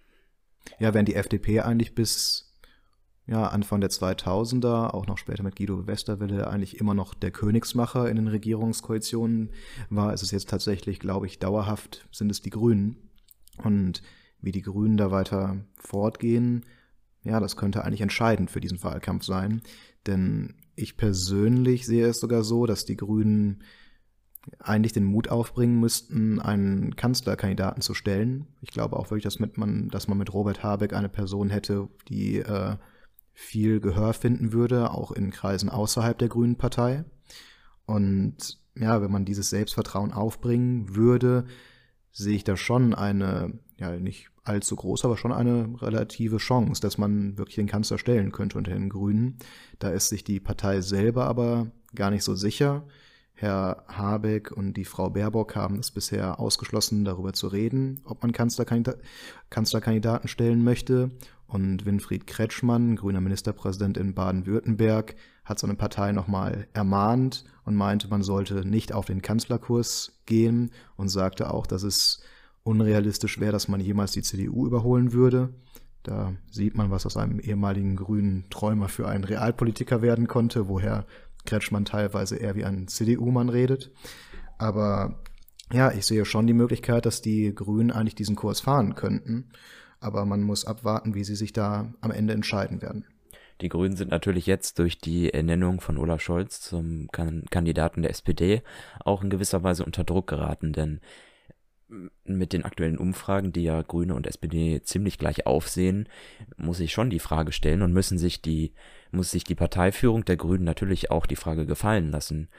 Ja, 0.80 0.96
wenn 0.96 1.06
die 1.06 1.14
FDP 1.14 1.60
eigentlich 1.60 1.94
bis 1.94 2.52
ja, 3.28 3.48
Anfang 3.50 3.82
der 3.82 3.92
2000er, 3.92 4.90
auch 4.90 5.06
noch 5.06 5.20
später 5.20 5.44
mit 5.44 5.58
Guido 5.58 5.86
Westerwelle, 5.86 6.48
eigentlich 6.48 6.80
immer 6.80 6.96
noch 6.96 7.14
der 7.14 7.30
Königsmacher 7.30 8.10
in 8.10 8.16
den 8.16 8.28
Regierungskoalitionen 8.28 9.52
war. 9.92 10.12
ist 10.12 10.24
Es 10.24 10.32
jetzt 10.32 10.50
tatsächlich, 10.50 11.00
glaube 11.00 11.28
ich, 11.28 11.38
dauerhaft 11.38 12.08
sind 12.12 12.32
es 12.32 12.42
die 12.42 12.50
Grünen. 12.50 12.98
Und 13.64 14.02
wie 14.42 14.52
die 14.52 14.64
Grünen 14.64 14.98
da 14.98 15.12
weiter 15.12 15.58
fortgehen, 15.76 16.66
ja, 17.22 17.40
das 17.40 17.58
könnte 17.58 17.86
eigentlich 17.86 18.02
entscheidend 18.02 18.50
für 18.50 18.60
diesen 18.60 18.82
Wahlkampf 18.82 19.24
sein. 19.24 19.62
Denn 20.08 20.56
ich 20.76 20.98
persönlich 20.98 21.86
sehe 21.86 22.08
es 22.08 22.20
sogar 22.20 22.44
so, 22.44 22.66
dass 22.66 22.86
die 22.86 22.98
Grünen 22.98 23.62
eigentlich 24.60 24.94
den 24.94 25.06
Mut 25.06 25.30
aufbringen 25.30 25.80
müssten, 25.80 26.40
einen 26.40 26.96
Kanzlerkandidaten 26.96 27.82
zu 27.82 27.94
stellen. 27.94 28.48
Ich 28.62 28.72
glaube 28.72 28.98
auch 28.98 29.10
wirklich, 29.10 29.24
dass, 29.24 29.40
mit 29.40 29.58
man, 29.58 29.90
dass 29.90 30.08
man 30.08 30.18
mit 30.18 30.34
Robert 30.34 30.64
Habeck 30.64 30.94
eine 30.94 31.10
Person 31.10 31.50
hätte, 31.50 31.88
die 32.10 32.40
äh, 32.40 32.76
viel 33.34 33.80
Gehör 33.80 34.14
finden 34.14 34.52
würde, 34.54 34.92
auch 34.92 35.12
in 35.12 35.32
Kreisen 35.32 35.70
außerhalb 35.70 36.18
der 36.18 36.28
Grünen 36.28 36.58
Partei. 36.58 37.06
Und 37.86 38.60
ja, 38.76 39.02
wenn 39.02 39.12
man 39.12 39.26
dieses 39.26 39.50
Selbstvertrauen 39.50 40.12
aufbringen 40.12 40.96
würde, 40.96 41.46
sehe 42.12 42.36
ich 42.36 42.44
da 42.44 42.58
schon 42.58 42.94
eine, 42.94 43.60
ja, 43.78 43.98
nicht 43.98 44.30
allzu 44.44 44.76
groß, 44.76 45.06
aber 45.06 45.18
schon 45.18 45.32
eine 45.32 45.82
relative 45.82 46.38
Chance, 46.38 46.82
dass 46.82 46.98
man 46.98 47.38
wirklich 47.38 47.56
den 47.56 47.68
Kanzler 47.68 47.98
stellen 47.98 48.32
könnte 48.32 48.58
unter 48.58 48.72
den 48.72 48.90
Grünen. 48.90 49.38
Da 49.80 49.90
ist 49.90 50.10
sich 50.10 50.24
die 50.24 50.40
Partei 50.40 50.82
selber 50.82 51.26
aber 51.26 51.72
gar 51.96 52.12
nicht 52.12 52.24
so 52.24 52.36
sicher. 52.36 52.86
Herr 53.36 53.84
Habeck 53.88 54.52
und 54.52 54.74
die 54.76 54.86
Frau 54.86 55.10
Baerbock 55.10 55.56
haben 55.56 55.80
es 55.80 55.92
bisher 55.92 56.40
ausgeschlossen, 56.40 57.04
darüber 57.04 57.34
zu 57.34 57.48
reden, 57.48 58.02
ob 58.06 58.22
man 58.22 58.32
Kanzlerkandidaten 58.32 60.28
stellen 60.28 60.64
möchte. 60.64 61.12
Und 61.48 61.86
Winfried 61.86 62.26
Kretschmann, 62.26 62.96
grüner 62.96 63.22
Ministerpräsident 63.22 63.98
in 63.98 64.14
Baden-Württemberg, 64.14 65.16
hat 65.46 65.60
seine 65.60 65.76
Partei 65.76 66.12
nochmal 66.12 66.68
ermahnt 66.74 67.46
und 67.66 67.76
meinte, 67.76 68.08
man 68.08 68.24
sollte 68.24 68.66
nicht 68.68 68.94
auf 68.94 69.06
den 69.06 69.22
Kanzlerkurs 69.22 70.20
gehen 70.26 70.72
und 70.96 71.10
sagte 71.10 71.54
auch, 71.54 71.68
dass 71.68 71.84
es 71.84 72.24
unrealistisch 72.64 73.40
wäre, 73.40 73.52
dass 73.52 73.68
man 73.68 73.82
jemals 73.82 74.14
die 74.14 74.22
CDU 74.22 74.66
überholen 74.66 75.14
würde. 75.14 75.54
Da 76.04 76.34
sieht 76.52 76.76
man, 76.76 76.92
was 76.92 77.06
aus 77.06 77.18
einem 77.18 77.40
ehemaligen 77.40 77.96
grünen 77.96 78.46
Träumer 78.50 78.90
für 78.90 79.08
einen 79.08 79.24
Realpolitiker 79.24 80.02
werden 80.02 80.28
konnte, 80.28 80.68
woher 80.68 81.06
Kretschmann 81.46 81.86
teilweise 81.86 82.38
eher 82.38 82.56
wie 82.56 82.66
ein 82.66 82.88
CDU-Mann 82.88 83.50
redet. 83.50 83.92
Aber 84.58 85.20
ja, 85.72 85.92
ich 85.92 86.06
sehe 86.06 86.26
schon 86.26 86.48
die 86.48 86.54
Möglichkeit, 86.54 87.06
dass 87.06 87.22
die 87.22 87.54
Grünen 87.54 87.92
eigentlich 87.92 88.16
diesen 88.16 88.36
Kurs 88.36 88.62
fahren 88.62 88.96
könnten. 88.96 89.52
Aber 90.00 90.26
man 90.26 90.42
muss 90.42 90.66
abwarten, 90.66 91.16
wie 91.16 91.24
sie 91.24 91.36
sich 91.36 91.54
da 91.54 91.94
am 92.02 92.12
Ende 92.12 92.34
entscheiden 92.34 92.82
werden. 92.82 93.06
Die 93.62 93.70
Grünen 93.70 93.96
sind 93.96 94.12
natürlich 94.12 94.46
jetzt 94.46 94.80
durch 94.80 94.98
die 94.98 95.34
Ernennung 95.34 95.80
von 95.80 95.98
Olaf 95.98 96.22
Scholz 96.22 96.60
zum 96.60 97.10
Kandidaten 97.12 98.02
der 98.02 98.12
SPD 98.12 98.62
auch 99.06 99.24
in 99.24 99.30
gewisser 99.30 99.64
Weise 99.64 99.86
unter 99.86 100.04
Druck 100.04 100.28
geraten, 100.28 100.74
denn 100.74 101.00
mit 102.24 102.54
den 102.54 102.66
aktuellen 102.66 102.98
Umfragen, 102.98 103.52
die 103.52 103.64
ja 103.64 103.82
Grüne 103.82 104.16
und 104.16 104.28
SPD 104.28 104.82
ziemlich 104.84 105.18
gleich 105.18 105.46
aufsehen, 105.46 106.08
muss 106.58 106.80
ich 106.80 106.92
schon 106.92 107.10
die 107.10 107.20
Frage 107.20 107.52
stellen 107.52 107.82
und 107.82 107.94
müssen 107.94 108.18
sich 108.18 108.42
die, 108.42 108.74
muss 109.12 109.32
sich 109.32 109.44
die 109.44 109.56
Parteiführung 109.56 110.26
der 110.26 110.38
Grünen 110.38 110.64
natürlich 110.64 111.12
auch 111.12 111.26
die 111.26 111.36
Frage 111.36 111.66
gefallen 111.66 112.12
lassen. 112.12 112.50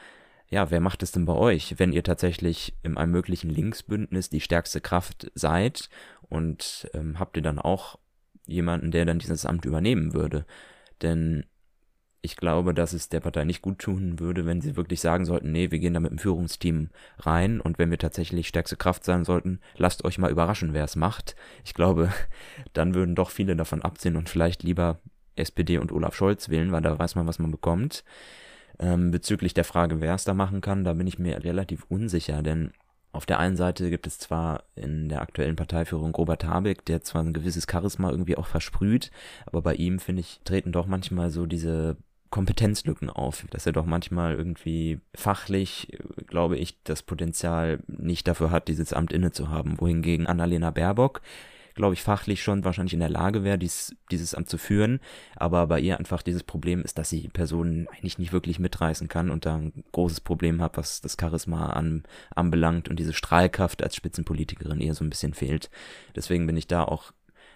Ja, 0.48 0.70
wer 0.70 0.80
macht 0.80 1.02
es 1.02 1.12
denn 1.12 1.24
bei 1.24 1.32
euch, 1.32 1.78
wenn 1.78 1.92
ihr 1.92 2.02
tatsächlich 2.02 2.74
in 2.82 2.96
einem 2.96 3.12
möglichen 3.12 3.50
Linksbündnis 3.50 4.30
die 4.30 4.40
stärkste 4.40 4.80
Kraft 4.80 5.30
seid 5.34 5.88
und 6.28 6.88
ähm, 6.94 7.18
habt 7.18 7.36
ihr 7.36 7.42
dann 7.42 7.58
auch 7.58 7.98
jemanden, 8.46 8.90
der 8.90 9.04
dann 9.04 9.18
dieses 9.18 9.46
Amt 9.46 9.64
übernehmen 9.64 10.12
würde? 10.12 10.44
Denn 11.02 11.46
ich 12.24 12.36
glaube, 12.36 12.72
dass 12.72 12.94
es 12.94 13.10
der 13.10 13.20
Partei 13.20 13.44
nicht 13.44 13.60
gut 13.60 13.80
tun 13.80 14.18
würde, 14.18 14.46
wenn 14.46 14.62
sie 14.62 14.76
wirklich 14.76 15.00
sagen 15.00 15.26
sollten, 15.26 15.52
nee, 15.52 15.70
wir 15.70 15.78
gehen 15.78 15.92
da 15.92 16.00
mit 16.00 16.10
dem 16.10 16.18
Führungsteam 16.18 16.88
rein 17.18 17.60
und 17.60 17.78
wenn 17.78 17.90
wir 17.90 17.98
tatsächlich 17.98 18.48
stärkste 18.48 18.76
Kraft 18.76 19.04
sein 19.04 19.26
sollten, 19.26 19.60
lasst 19.76 20.06
euch 20.06 20.16
mal 20.16 20.30
überraschen, 20.30 20.72
wer 20.72 20.84
es 20.84 20.96
macht. 20.96 21.36
Ich 21.64 21.74
glaube, 21.74 22.10
dann 22.72 22.94
würden 22.94 23.14
doch 23.14 23.30
viele 23.30 23.56
davon 23.56 23.82
absehen 23.82 24.16
und 24.16 24.30
vielleicht 24.30 24.62
lieber 24.62 25.00
SPD 25.36 25.76
und 25.76 25.92
Olaf 25.92 26.14
Scholz 26.14 26.48
wählen, 26.48 26.72
weil 26.72 26.80
da 26.80 26.98
weiß 26.98 27.14
man, 27.14 27.26
was 27.26 27.38
man 27.38 27.50
bekommt. 27.50 28.04
Ähm, 28.78 29.10
bezüglich 29.10 29.52
der 29.52 29.64
Frage, 29.64 30.00
wer 30.00 30.14
es 30.14 30.24
da 30.24 30.32
machen 30.32 30.62
kann, 30.62 30.82
da 30.82 30.94
bin 30.94 31.06
ich 31.06 31.18
mir 31.18 31.44
relativ 31.44 31.84
unsicher, 31.90 32.42
denn 32.42 32.72
auf 33.12 33.26
der 33.26 33.38
einen 33.38 33.56
Seite 33.56 33.90
gibt 33.90 34.06
es 34.06 34.18
zwar 34.18 34.64
in 34.74 35.10
der 35.10 35.20
aktuellen 35.20 35.56
Parteiführung 35.56 36.14
Robert 36.14 36.44
Habeck, 36.44 36.86
der 36.86 37.02
zwar 37.02 37.22
ein 37.22 37.34
gewisses 37.34 37.66
Charisma 37.70 38.10
irgendwie 38.10 38.36
auch 38.36 38.46
versprüht, 38.46 39.10
aber 39.44 39.60
bei 39.60 39.74
ihm, 39.74 39.98
finde 39.98 40.20
ich, 40.20 40.40
treten 40.44 40.72
doch 40.72 40.86
manchmal 40.86 41.30
so 41.30 41.44
diese 41.44 41.98
Kompetenzlücken 42.34 43.10
auf, 43.10 43.46
dass 43.50 43.64
er 43.64 43.70
doch 43.70 43.86
manchmal 43.86 44.34
irgendwie 44.34 44.98
fachlich, 45.14 45.96
glaube 46.26 46.56
ich, 46.56 46.82
das 46.82 47.04
Potenzial 47.04 47.78
nicht 47.86 48.26
dafür 48.26 48.50
hat, 48.50 48.66
dieses 48.66 48.92
Amt 48.92 49.12
inne 49.12 49.30
zu 49.30 49.50
haben. 49.50 49.80
Wohingegen 49.80 50.26
Annalena 50.26 50.72
Baerbock, 50.72 51.20
glaube 51.76 51.94
ich, 51.94 52.02
fachlich 52.02 52.42
schon 52.42 52.64
wahrscheinlich 52.64 52.94
in 52.94 52.98
der 52.98 53.08
Lage 53.08 53.44
wäre, 53.44 53.56
dies, 53.56 53.94
dieses 54.10 54.34
Amt 54.34 54.48
zu 54.48 54.58
führen, 54.58 54.98
aber 55.36 55.68
bei 55.68 55.78
ihr 55.78 55.96
einfach 55.96 56.22
dieses 56.22 56.42
Problem 56.42 56.82
ist, 56.82 56.98
dass 56.98 57.08
sie 57.08 57.28
Personen 57.28 57.86
eigentlich 57.86 58.18
nicht 58.18 58.32
wirklich 58.32 58.58
mitreißen 58.58 59.06
kann 59.06 59.30
und 59.30 59.46
da 59.46 59.54
ein 59.54 59.84
großes 59.92 60.20
Problem 60.20 60.60
hat, 60.60 60.76
was 60.76 61.02
das 61.02 61.16
Charisma 61.20 61.66
an, 61.66 62.02
anbelangt 62.34 62.88
und 62.88 62.98
diese 62.98 63.12
Strahlkraft 63.12 63.80
als 63.80 63.94
Spitzenpolitikerin 63.94 64.80
ihr 64.80 64.94
so 64.94 65.04
ein 65.04 65.10
bisschen 65.10 65.34
fehlt. 65.34 65.70
Deswegen 66.16 66.48
bin 66.48 66.56
ich 66.56 66.66
da 66.66 66.82
auch 66.82 67.12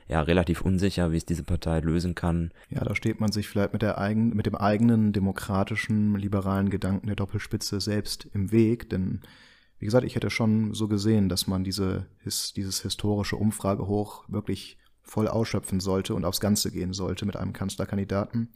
ja 0.08 0.22
relativ 0.22 0.62
unsicher, 0.62 1.12
wie 1.12 1.18
es 1.18 1.26
diese 1.26 1.44
Partei 1.44 1.80
lösen 1.80 2.14
kann. 2.14 2.50
Ja, 2.70 2.82
da 2.82 2.94
steht 2.94 3.20
man 3.20 3.30
sich 3.30 3.48
vielleicht 3.48 3.74
mit, 3.74 3.82
der 3.82 3.98
eigen, 3.98 4.30
mit 4.30 4.46
dem 4.46 4.54
eigenen 4.54 5.12
demokratischen, 5.12 6.16
liberalen 6.16 6.70
Gedanken 6.70 7.06
der 7.06 7.16
Doppelspitze 7.16 7.80
selbst 7.80 8.26
im 8.32 8.50
Weg, 8.50 8.88
denn 8.90 9.20
wie 9.78 9.84
gesagt, 9.84 10.04
ich 10.04 10.16
hätte 10.16 10.30
schon 10.30 10.74
so 10.74 10.88
gesehen, 10.88 11.28
dass 11.28 11.46
man 11.46 11.62
diese, 11.62 12.06
dieses 12.24 12.82
historische 12.82 13.36
Umfragehoch 13.36 14.24
wirklich 14.28 14.76
voll 15.02 15.28
ausschöpfen 15.28 15.78
sollte 15.78 16.14
und 16.14 16.24
aufs 16.24 16.40
Ganze 16.40 16.72
gehen 16.72 16.92
sollte 16.92 17.26
mit 17.26 17.36
einem 17.36 17.52
Kanzlerkandidaten. 17.52 18.52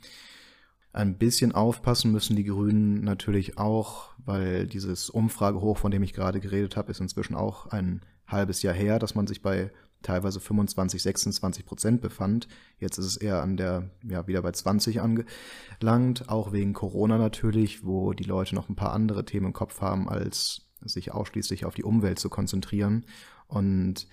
Ein 0.92 1.16
bisschen 1.16 1.52
aufpassen 1.52 2.12
müssen 2.12 2.36
die 2.36 2.44
Grünen 2.44 3.04
natürlich 3.04 3.56
auch, 3.56 4.10
weil 4.18 4.66
dieses 4.66 5.08
Umfragehoch, 5.08 5.78
von 5.78 5.90
dem 5.90 6.02
ich 6.02 6.12
gerade 6.12 6.40
geredet 6.40 6.76
habe, 6.76 6.90
ist 6.90 7.00
inzwischen 7.00 7.34
auch 7.34 7.66
ein 7.66 8.02
halbes 8.26 8.62
Jahr 8.62 8.74
her, 8.74 8.98
dass 8.98 9.14
man 9.14 9.26
sich 9.26 9.42
bei 9.42 9.70
teilweise 10.02 10.40
25, 10.40 11.02
26 11.02 11.64
Prozent 11.64 12.00
befand. 12.00 12.48
Jetzt 12.78 12.98
ist 12.98 13.06
es 13.06 13.16
eher 13.16 13.42
an 13.42 13.56
der, 13.56 13.90
ja, 14.02 14.26
wieder 14.26 14.42
bei 14.42 14.52
20 14.52 15.00
angelangt, 15.00 16.28
auch 16.28 16.52
wegen 16.52 16.72
Corona 16.72 17.18
natürlich, 17.18 17.84
wo 17.84 18.12
die 18.12 18.24
Leute 18.24 18.54
noch 18.54 18.68
ein 18.68 18.76
paar 18.76 18.92
andere 18.92 19.24
Themen 19.24 19.46
im 19.46 19.52
Kopf 19.52 19.80
haben, 19.80 20.08
als 20.08 20.62
sich 20.84 21.12
ausschließlich 21.12 21.64
auf 21.64 21.74
die 21.74 21.84
Umwelt 21.84 22.18
zu 22.18 22.28
konzentrieren. 22.28 23.06
Und 23.46 24.06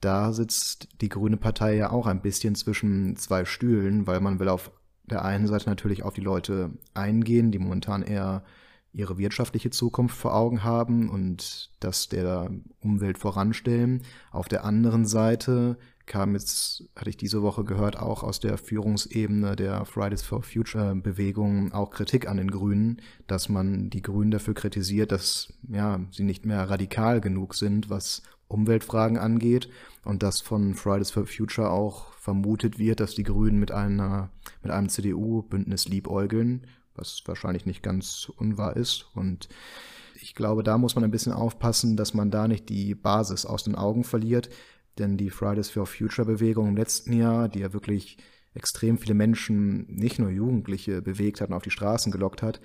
da 0.00 0.32
sitzt 0.32 0.88
die 1.00 1.08
Grüne 1.08 1.36
Partei 1.36 1.76
ja 1.76 1.90
auch 1.90 2.06
ein 2.06 2.22
bisschen 2.22 2.54
zwischen 2.54 3.16
zwei 3.16 3.44
Stühlen, 3.44 4.06
weil 4.06 4.20
man 4.20 4.40
will 4.40 4.48
auf 4.48 4.72
der 5.04 5.24
einen 5.24 5.46
Seite 5.46 5.68
natürlich 5.68 6.02
auf 6.02 6.14
die 6.14 6.20
Leute 6.20 6.70
eingehen, 6.94 7.52
die 7.52 7.58
momentan 7.58 8.02
eher 8.02 8.44
ihre 8.92 9.18
wirtschaftliche 9.18 9.70
Zukunft 9.70 10.16
vor 10.16 10.34
Augen 10.34 10.64
haben 10.64 11.08
und 11.08 11.70
das 11.80 12.08
der 12.08 12.50
Umwelt 12.80 13.18
voranstellen. 13.18 14.02
Auf 14.30 14.48
der 14.48 14.64
anderen 14.64 15.06
Seite 15.06 15.78
kam 16.04 16.34
jetzt, 16.34 16.84
hatte 16.96 17.10
ich 17.10 17.16
diese 17.16 17.42
Woche 17.42 17.64
gehört, 17.64 17.98
auch 17.98 18.22
aus 18.22 18.40
der 18.40 18.58
Führungsebene 18.58 19.56
der 19.56 19.84
Fridays 19.84 20.22
for 20.22 20.42
Future 20.42 20.94
Bewegung 20.94 21.72
auch 21.72 21.90
Kritik 21.90 22.28
an 22.28 22.36
den 22.36 22.50
Grünen, 22.50 23.00
dass 23.26 23.48
man 23.48 23.88
die 23.88 24.02
Grünen 24.02 24.30
dafür 24.30 24.54
kritisiert, 24.54 25.12
dass 25.12 25.52
ja, 25.68 26.00
sie 26.10 26.24
nicht 26.24 26.44
mehr 26.44 26.68
radikal 26.68 27.20
genug 27.20 27.54
sind, 27.54 27.88
was 27.88 28.22
Umweltfragen 28.48 29.16
angeht 29.16 29.70
und 30.04 30.22
dass 30.22 30.40
von 30.40 30.74
Fridays 30.74 31.10
for 31.10 31.26
Future 31.26 31.70
auch 31.70 32.12
vermutet 32.14 32.78
wird, 32.78 33.00
dass 33.00 33.14
die 33.14 33.22
Grünen 33.22 33.58
mit 33.58 33.70
einer 33.72 34.30
mit 34.62 34.70
einem 34.70 34.90
CDU-Bündnis 34.90 35.88
liebäugeln 35.88 36.66
was 36.94 37.22
wahrscheinlich 37.26 37.66
nicht 37.66 37.82
ganz 37.82 38.30
unwahr 38.36 38.76
ist. 38.76 39.06
Und 39.14 39.48
ich 40.14 40.34
glaube, 40.34 40.62
da 40.62 40.78
muss 40.78 40.94
man 40.94 41.04
ein 41.04 41.10
bisschen 41.10 41.32
aufpassen, 41.32 41.96
dass 41.96 42.14
man 42.14 42.30
da 42.30 42.48
nicht 42.48 42.68
die 42.68 42.94
Basis 42.94 43.46
aus 43.46 43.64
den 43.64 43.74
Augen 43.74 44.04
verliert. 44.04 44.50
Denn 44.98 45.16
die 45.16 45.30
Fridays 45.30 45.70
for 45.70 45.86
Future 45.86 46.26
Bewegung 46.26 46.68
im 46.68 46.76
letzten 46.76 47.12
Jahr, 47.14 47.48
die 47.48 47.60
ja 47.60 47.72
wirklich 47.72 48.18
extrem 48.54 48.98
viele 48.98 49.14
Menschen, 49.14 49.86
nicht 49.86 50.18
nur 50.18 50.30
Jugendliche, 50.30 51.00
bewegt 51.00 51.40
hat 51.40 51.48
und 51.48 51.54
auf 51.54 51.62
die 51.62 51.70
Straßen 51.70 52.12
gelockt 52.12 52.42
hat, 52.42 52.60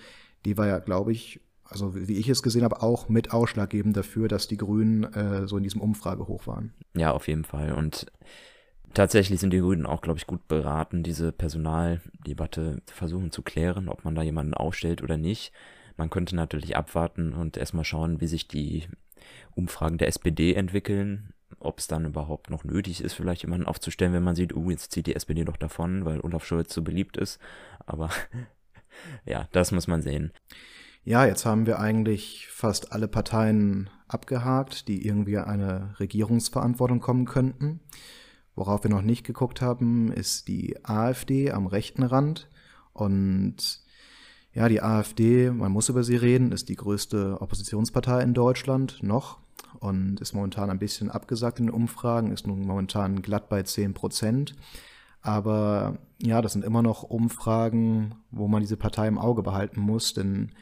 die 0.46 0.58
war 0.58 0.68
ja, 0.68 0.80
glaube 0.80 1.14
ich, 1.14 1.40
also 1.64 1.96
wie 1.96 2.18
ich 2.18 2.30
es 2.30 2.44
gesehen 2.44 2.64
habe, 2.64 2.82
auch 2.82 3.10
mit 3.10 3.32
ausschlaggebend 3.32 3.96
dafür, 3.96 4.28
dass 4.28 4.48
die 4.48 4.58
Grünen 4.58 5.04
äh, 5.14 5.48
so 5.48 5.58
in 5.58 5.64
diesem 5.64 5.82
Umfrage 5.82 6.28
hoch 6.28 6.48
waren. 6.48 6.74
Ja, 6.96 7.12
auf 7.12 7.28
jeden 7.28 7.44
Fall. 7.44 7.74
Und 7.74 8.08
Tatsächlich 8.98 9.40
sind 9.40 9.54
die 9.54 9.60
Grünen 9.60 9.86
auch, 9.86 10.02
glaube 10.02 10.18
ich, 10.18 10.26
gut 10.26 10.48
beraten, 10.48 11.04
diese 11.04 11.32
Personaldebatte 11.32 12.82
versuchen 12.88 13.32
zu 13.32 13.44
klären, 13.44 13.90
ob 13.90 14.04
man 14.04 14.16
da 14.16 14.24
jemanden 14.24 14.56
aufstellt 14.56 15.04
oder 15.04 15.18
nicht. 15.18 15.52
Man 15.98 16.10
könnte 16.10 16.36
natürlich 16.36 16.76
abwarten 16.76 17.34
und 17.34 17.58
erstmal 17.58 17.84
schauen, 17.84 18.22
wie 18.22 18.26
sich 18.26 18.48
die 18.48 18.88
Umfragen 19.54 20.00
der 20.00 20.08
SPD 20.08 20.56
entwickeln, 20.56 21.32
ob 21.60 21.78
es 21.78 21.86
dann 21.86 22.06
überhaupt 22.06 22.50
noch 22.50 22.64
nötig 22.64 23.04
ist, 23.04 23.14
vielleicht 23.14 23.44
jemanden 23.44 23.68
aufzustellen, 23.68 24.14
wenn 24.14 24.24
man 24.24 24.36
sieht, 24.36 24.56
uh, 24.56 24.72
jetzt 24.72 24.92
zieht 24.92 25.06
die 25.06 25.16
SPD 25.16 25.46
doch 25.46 25.58
davon, 25.58 26.04
weil 26.04 26.20
Olaf 26.22 26.44
Scholz 26.44 26.74
so 26.74 26.82
beliebt 26.82 27.18
ist. 27.18 27.40
Aber 27.86 28.10
ja, 29.28 29.48
das 29.52 29.72
muss 29.72 29.86
man 29.86 30.02
sehen. 30.02 30.32
Ja, 31.04 31.24
jetzt 31.24 31.46
haben 31.46 31.68
wir 31.68 31.78
eigentlich 31.78 32.48
fast 32.50 32.94
alle 32.94 33.08
Parteien 33.08 33.92
abgehakt, 34.08 34.88
die 34.88 35.06
irgendwie 35.06 35.38
eine 35.38 35.94
Regierungsverantwortung 36.00 37.00
kommen 37.00 37.26
könnten. 37.26 37.82
Worauf 38.58 38.84
wir 38.84 38.90
noch 38.90 39.04
nicht 39.04 39.24
geguckt 39.24 39.62
haben, 39.62 40.12
ist 40.12 40.50
die 40.50 40.76
AfD 40.84 41.52
am 41.52 41.68
rechten 41.68 42.04
Rand. 42.04 42.50
Und 42.92 43.82
Ja, 44.58 44.68
die 44.68 44.82
AfD, 44.82 45.52
man 45.52 45.72
muss 45.72 45.88
über 45.88 46.04
sie 46.04 46.16
reden, 46.16 46.52
ist 46.52 46.68
die 46.68 46.76
größte 46.76 47.40
Oppositionspartei 47.42 48.24
in 48.24 48.34
Deutschland 48.34 49.04
noch 49.04 49.38
und 49.80 50.20
ist 50.20 50.34
momentan 50.34 50.72
ein 50.72 50.80
bisschen 50.80 51.12
abgesagt 51.12 51.60
in 51.60 51.68
den 51.68 51.76
Umfragen, 51.76 52.32
ist 52.32 52.48
nun 52.48 52.66
momentan 52.66 53.22
glatt 53.22 53.50
bei 53.50 53.62
10 53.62 53.94
Prozent. 53.94 54.56
Aber 55.22 56.00
ja, 56.20 56.42
das 56.42 56.54
sind 56.54 56.66
immer 56.66 56.82
noch 56.82 57.04
Umfragen, 57.04 58.16
wo 58.32 58.48
man 58.48 58.62
diese 58.62 58.78
Partei 58.78 59.08
im 59.08 59.20
Auge 59.20 59.44
behalten 59.44 59.80
muss, 59.80 60.16
denn 60.16 60.54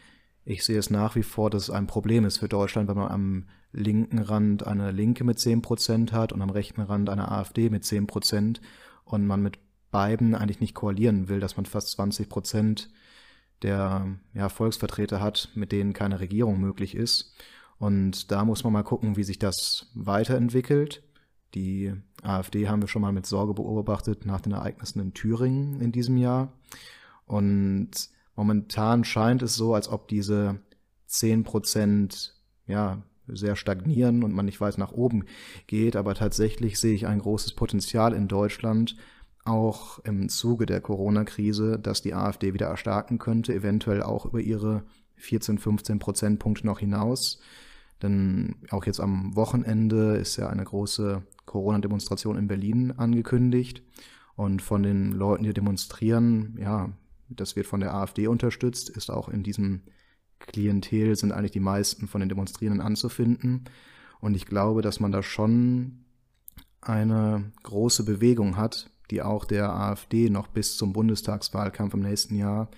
ich 0.45 0.63
sehe 0.63 0.77
es 0.77 0.91
nach 0.91 1.15
wie 1.15 1.23
vor, 1.23 1.49
dass 1.49 1.63
es 1.63 1.69
ein 1.71 1.87
Problem 1.87 2.23
ist 2.23 2.37
für 2.37 2.47
Deutschland, 2.47 2.87
wenn 2.87 2.97
man 2.97 3.11
am 3.11 3.45
linken 3.71 4.19
Rand 4.19 4.65
eine 4.65 4.91
Linke 4.91 5.23
mit 5.23 5.39
10 5.39 5.63
Prozent 5.63 6.13
hat 6.13 6.31
und 6.31 6.41
am 6.41 6.51
rechten 6.51 6.81
Rand 6.81 7.09
eine 7.09 7.29
AfD 7.31 7.69
mit 7.71 7.83
10 7.83 8.05
Prozent 8.05 8.61
und 9.03 9.25
man 9.25 9.41
mit 9.41 9.57
beiden 9.91 10.35
eigentlich 10.35 10.59
nicht 10.59 10.75
koalieren 10.75 11.29
will, 11.29 11.39
dass 11.39 11.57
man 11.57 11.65
fast 11.65 11.91
20 11.91 12.29
Prozent 12.29 12.89
der 13.63 14.17
ja, 14.33 14.49
Volksvertreter 14.49 15.19
hat, 15.19 15.49
mit 15.55 15.71
denen 15.71 15.93
keine 15.93 16.19
Regierung 16.19 16.59
möglich 16.59 16.93
ist. 16.93 17.33
Und 17.77 18.31
da 18.31 18.45
muss 18.45 18.63
man 18.63 18.73
mal 18.73 18.83
gucken, 18.83 19.17
wie 19.17 19.23
sich 19.23 19.39
das 19.39 19.89
weiterentwickelt. 19.95 21.03
Die 21.55 21.93
AfD 22.21 22.67
haben 22.67 22.81
wir 22.81 22.87
schon 22.87 23.01
mal 23.01 23.13
mit 23.13 23.25
Sorge 23.25 23.53
beobachtet 23.53 24.25
nach 24.25 24.41
den 24.41 24.53
Ereignissen 24.53 24.99
in 24.99 25.13
Thüringen 25.13 25.81
in 25.81 25.91
diesem 25.91 26.17
Jahr. 26.17 26.53
Und 27.25 27.91
momentan 28.35 29.03
scheint 29.03 29.41
es 29.41 29.55
so, 29.55 29.73
als 29.73 29.89
ob 29.89 30.07
diese 30.07 30.59
10 31.07 31.43
Prozent 31.43 32.35
ja, 32.67 33.03
sehr 33.27 33.55
stagnieren 33.55 34.23
und 34.23 34.33
man 34.33 34.45
nicht 34.45 34.61
weiß 34.61 34.77
nach 34.77 34.91
oben 34.91 35.25
geht. 35.67 35.95
Aber 35.95 36.15
tatsächlich 36.15 36.79
sehe 36.79 36.93
ich 36.93 37.07
ein 37.07 37.19
großes 37.19 37.53
Potenzial 37.53 38.13
in 38.13 38.27
Deutschland, 38.27 38.95
auch 39.45 39.99
im 39.99 40.29
Zuge 40.29 40.65
der 40.65 40.81
Corona-Krise, 40.81 41.79
dass 41.79 42.01
die 42.01 42.13
AfD 42.13 42.53
wieder 42.53 42.67
erstarken 42.67 43.19
könnte, 43.19 43.53
eventuell 43.53 44.01
auch 44.01 44.25
über 44.25 44.39
ihre 44.39 44.83
14, 45.17 45.59
15 45.59 45.99
Prozentpunkte 45.99 46.65
noch 46.65 46.79
hinaus. 46.79 47.39
Denn 48.01 48.55
auch 48.71 48.85
jetzt 48.85 48.99
am 48.99 49.35
Wochenende 49.35 50.17
ist 50.17 50.35
ja 50.37 50.49
eine 50.49 50.63
große 50.63 51.23
Corona-Demonstration 51.45 52.37
in 52.37 52.47
Berlin 52.47 52.91
angekündigt. 52.91 53.83
Und 54.35 54.61
von 54.61 54.83
den 54.83 55.13
Leuten, 55.13 55.43
die 55.43 55.53
demonstrieren, 55.53 56.57
ja, 56.59 56.89
das 57.29 57.55
wird 57.55 57.67
von 57.67 57.79
der 57.79 57.93
AfD 57.93 58.27
unterstützt, 58.27 58.89
ist 58.89 59.09
auch 59.09 59.29
in 59.29 59.43
diesem 59.43 59.81
Klientel 60.39 61.15
sind 61.15 61.31
eigentlich 61.31 61.51
die 61.51 61.59
meisten 61.59 62.07
von 62.07 62.19
den 62.19 62.29
Demonstrierenden 62.29 62.85
anzufinden. 62.85 63.65
Und 64.19 64.35
ich 64.35 64.45
glaube, 64.45 64.81
dass 64.81 64.99
man 64.99 65.11
da 65.11 65.23
schon 65.23 66.05
eine 66.81 67.51
große 67.63 68.03
Bewegung 68.03 68.57
hat, 68.57 68.91
die 69.11 69.21
auch 69.21 69.45
der 69.45 69.73
AfD 69.73 70.29
noch 70.29 70.47
bis 70.47 70.77
zum 70.77 70.93
Bundestagswahlkampf 70.93 71.93
im 71.93 72.01
nächsten 72.01 72.35
Jahr 72.35 72.69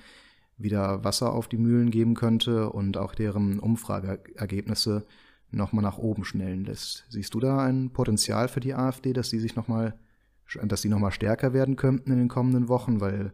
wieder 0.58 1.04
Wasser 1.04 1.34
auf 1.34 1.48
die 1.48 1.58
Mühlen 1.58 1.92
geben 1.92 2.16
könnte 2.16 2.70
und 2.70 2.98
auch 2.98 3.14
deren 3.14 3.60
Umfrageergebnisse 3.60 5.06
nochmal 5.52 5.84
nach 5.84 5.98
oben 5.98 6.26
schnellen 6.26 6.66
lässt. 6.66 7.06
Siehst 7.10 7.34
du 7.34 7.40
da 7.40 7.64
ein 7.64 7.92
Potenzial 7.92 8.48
für 8.48 8.60
die 8.60 8.74
AfD, 8.74 9.14
dass 9.14 9.30
sie 9.30 9.40
sich 9.40 9.56
nochmal, 9.56 9.98
dass 10.64 10.82
sie 10.82 10.90
nochmal 10.90 11.12
stärker 11.12 11.54
werden 11.54 11.76
könnten 11.76 12.12
in 12.12 12.18
den 12.18 12.28
kommenden 12.28 12.68
Wochen? 12.68 13.00
Weil 13.00 13.34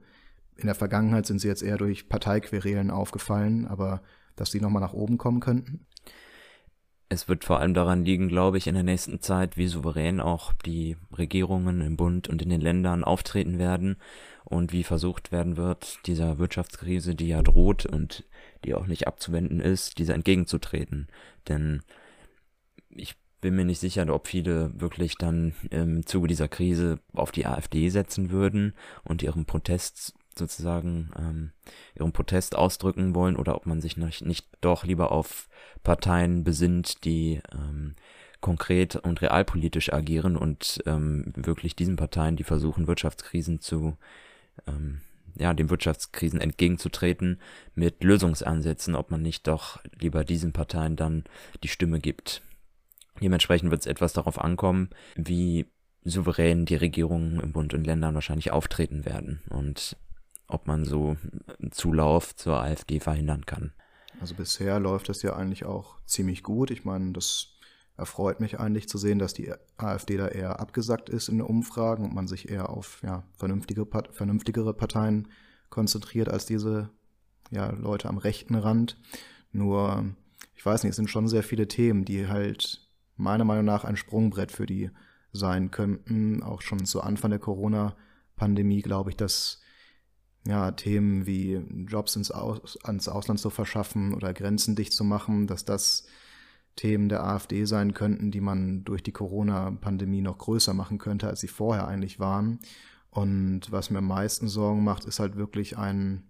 in 0.57 0.67
der 0.67 0.75
Vergangenheit 0.75 1.25
sind 1.25 1.39
sie 1.39 1.47
jetzt 1.47 1.63
eher 1.63 1.77
durch 1.77 2.09
Parteiquerelen 2.09 2.91
aufgefallen, 2.91 3.67
aber 3.67 4.01
dass 4.35 4.51
sie 4.51 4.61
nochmal 4.61 4.81
nach 4.81 4.93
oben 4.93 5.17
kommen 5.17 5.39
könnten? 5.39 5.85
Es 7.09 7.27
wird 7.27 7.45
vor 7.45 7.59
allem 7.59 7.75
daran 7.75 8.05
liegen, 8.05 8.27
glaube 8.27 8.57
ich, 8.57 8.65
in 8.65 8.73
der 8.73 8.83
nächsten 8.83 9.21
Zeit, 9.21 9.55
wie 9.55 9.67
souverän 9.67 10.19
auch 10.19 10.51
die 10.65 10.97
Regierungen 11.15 11.81
im 11.81 11.95
Bund 11.95 12.27
und 12.27 12.41
in 12.41 12.49
den 12.49 12.61
Ländern 12.61 13.03
auftreten 13.03 13.59
werden 13.59 13.97
und 14.45 14.71
wie 14.71 14.83
versucht 14.83 15.31
werden 15.31 15.55
wird, 15.55 15.99
dieser 16.07 16.39
Wirtschaftskrise, 16.39 17.13
die 17.13 17.27
ja 17.27 17.43
droht 17.43 17.85
und 17.85 18.23
die 18.65 18.73
auch 18.73 18.87
nicht 18.87 19.07
abzuwenden 19.07 19.59
ist, 19.59 19.99
dieser 19.99 20.15
entgegenzutreten. 20.15 21.07
Denn 21.47 21.83
ich 22.89 23.15
bin 23.41 23.55
mir 23.55 23.65
nicht 23.65 23.79
sicher, 23.79 24.11
ob 24.11 24.27
viele 24.27 24.71
wirklich 24.79 25.15
dann 25.17 25.53
im 25.69 26.05
Zuge 26.07 26.27
dieser 26.27 26.47
Krise 26.47 26.99
auf 27.13 27.31
die 27.31 27.45
AfD 27.45 27.89
setzen 27.89 28.31
würden 28.31 28.73
und 29.03 29.21
ihren 29.21 29.45
Protest 29.45 30.15
sozusagen 30.37 31.11
ähm, 31.17 31.51
ihren 31.95 32.11
Protest 32.11 32.55
ausdrücken 32.55 33.15
wollen 33.15 33.35
oder 33.35 33.55
ob 33.55 33.65
man 33.65 33.81
sich 33.81 33.97
nicht, 33.97 34.25
nicht 34.25 34.47
doch 34.61 34.83
lieber 34.83 35.11
auf 35.11 35.49
Parteien 35.83 36.43
besinnt, 36.43 37.03
die 37.05 37.41
ähm, 37.53 37.95
konkret 38.41 38.97
und 38.97 39.21
realpolitisch 39.21 39.93
agieren 39.93 40.35
und 40.35 40.83
ähm, 40.85 41.31
wirklich 41.35 41.75
diesen 41.75 41.95
Parteien, 41.95 42.35
die 42.35 42.43
versuchen, 42.43 42.87
Wirtschaftskrisen 42.87 43.61
zu 43.61 43.97
ähm, 44.67 45.01
ja, 45.35 45.53
den 45.53 45.69
Wirtschaftskrisen 45.69 46.41
entgegenzutreten 46.41 47.39
mit 47.73 48.03
Lösungsansätzen, 48.03 48.95
ob 48.95 49.11
man 49.11 49.21
nicht 49.21 49.47
doch 49.47 49.79
lieber 49.99 50.23
diesen 50.23 50.53
Parteien 50.53 50.95
dann 50.95 51.23
die 51.63 51.67
Stimme 51.69 51.99
gibt. 51.99 52.41
Dementsprechend 53.21 53.71
wird 53.71 53.81
es 53.81 53.87
etwas 53.87 54.13
darauf 54.13 54.39
ankommen, 54.39 54.89
wie 55.15 55.65
souverän 56.03 56.65
die 56.65 56.75
Regierungen 56.75 57.39
im 57.39 57.53
Bund 57.53 57.73
und 57.73 57.85
Ländern 57.85 58.15
wahrscheinlich 58.15 58.51
auftreten 58.51 59.05
werden 59.05 59.41
und 59.49 59.95
ob 60.53 60.67
man 60.67 60.85
so 60.85 61.17
Zulauf 61.71 62.35
zur 62.35 62.61
AfD 62.61 62.99
verhindern 62.99 63.45
kann. 63.45 63.73
Also 64.19 64.35
bisher 64.35 64.79
läuft 64.79 65.09
das 65.09 65.21
ja 65.21 65.35
eigentlich 65.35 65.65
auch 65.65 65.97
ziemlich 66.05 66.43
gut. 66.43 66.71
Ich 66.71 66.85
meine, 66.85 67.11
das 67.13 67.49
erfreut 67.97 68.39
mich 68.39 68.59
eigentlich 68.59 68.89
zu 68.89 68.97
sehen, 68.97 69.19
dass 69.19 69.33
die 69.33 69.53
AfD 69.77 70.17
da 70.17 70.27
eher 70.27 70.59
abgesackt 70.59 71.09
ist 71.09 71.29
in 71.29 71.37
den 71.37 71.47
Umfragen 71.47 72.05
und 72.05 72.13
man 72.13 72.27
sich 72.27 72.49
eher 72.49 72.69
auf 72.69 73.01
ja, 73.03 73.23
vernünftige, 73.35 73.85
vernünftigere 74.11 74.73
Parteien 74.73 75.27
konzentriert 75.69 76.29
als 76.29 76.45
diese 76.45 76.89
ja, 77.51 77.71
Leute 77.71 78.09
am 78.09 78.17
rechten 78.17 78.55
Rand. 78.55 78.97
Nur, 79.51 80.05
ich 80.55 80.65
weiß 80.65 80.83
nicht, 80.83 80.91
es 80.91 80.95
sind 80.95 81.09
schon 81.09 81.27
sehr 81.27 81.43
viele 81.43 81.67
Themen, 81.67 82.05
die 82.05 82.27
halt 82.27 82.87
meiner 83.15 83.45
Meinung 83.45 83.65
nach 83.65 83.83
ein 83.83 83.97
Sprungbrett 83.97 84.51
für 84.51 84.65
die 84.65 84.89
sein 85.31 85.71
könnten. 85.71 86.41
Auch 86.41 86.61
schon 86.61 86.85
zu 86.85 87.01
Anfang 87.01 87.31
der 87.31 87.39
Corona-Pandemie 87.39 88.81
glaube 88.81 89.11
ich, 89.11 89.17
dass 89.17 89.62
ja, 90.45 90.71
Themen 90.71 91.25
wie 91.25 91.61
Jobs 91.87 92.15
ins, 92.15 92.31
Aus, 92.31 92.77
ans 92.83 93.07
Ausland 93.07 93.39
zu 93.39 93.49
verschaffen 93.49 94.13
oder 94.13 94.33
Grenzen 94.33 94.75
dicht 94.75 94.93
zu 94.93 95.03
machen, 95.03 95.47
dass 95.47 95.65
das 95.65 96.05
Themen 96.75 97.07
der 97.07 97.23
AfD 97.23 97.65
sein 97.65 97.93
könnten, 97.93 98.31
die 98.31 98.41
man 98.41 98.83
durch 98.83 99.03
die 99.03 99.11
Corona-Pandemie 99.11 100.21
noch 100.21 100.39
größer 100.39 100.73
machen 100.73 100.97
könnte, 100.97 101.27
als 101.27 101.39
sie 101.39 101.47
vorher 101.47 101.87
eigentlich 101.87 102.19
waren. 102.19 102.59
Und 103.09 103.71
was 103.71 103.89
mir 103.89 103.99
am 103.99 104.07
meisten 104.07 104.47
Sorgen 104.47 104.83
macht, 104.83 105.05
ist 105.05 105.19
halt 105.19 105.35
wirklich 105.35 105.77
ein, 105.77 106.23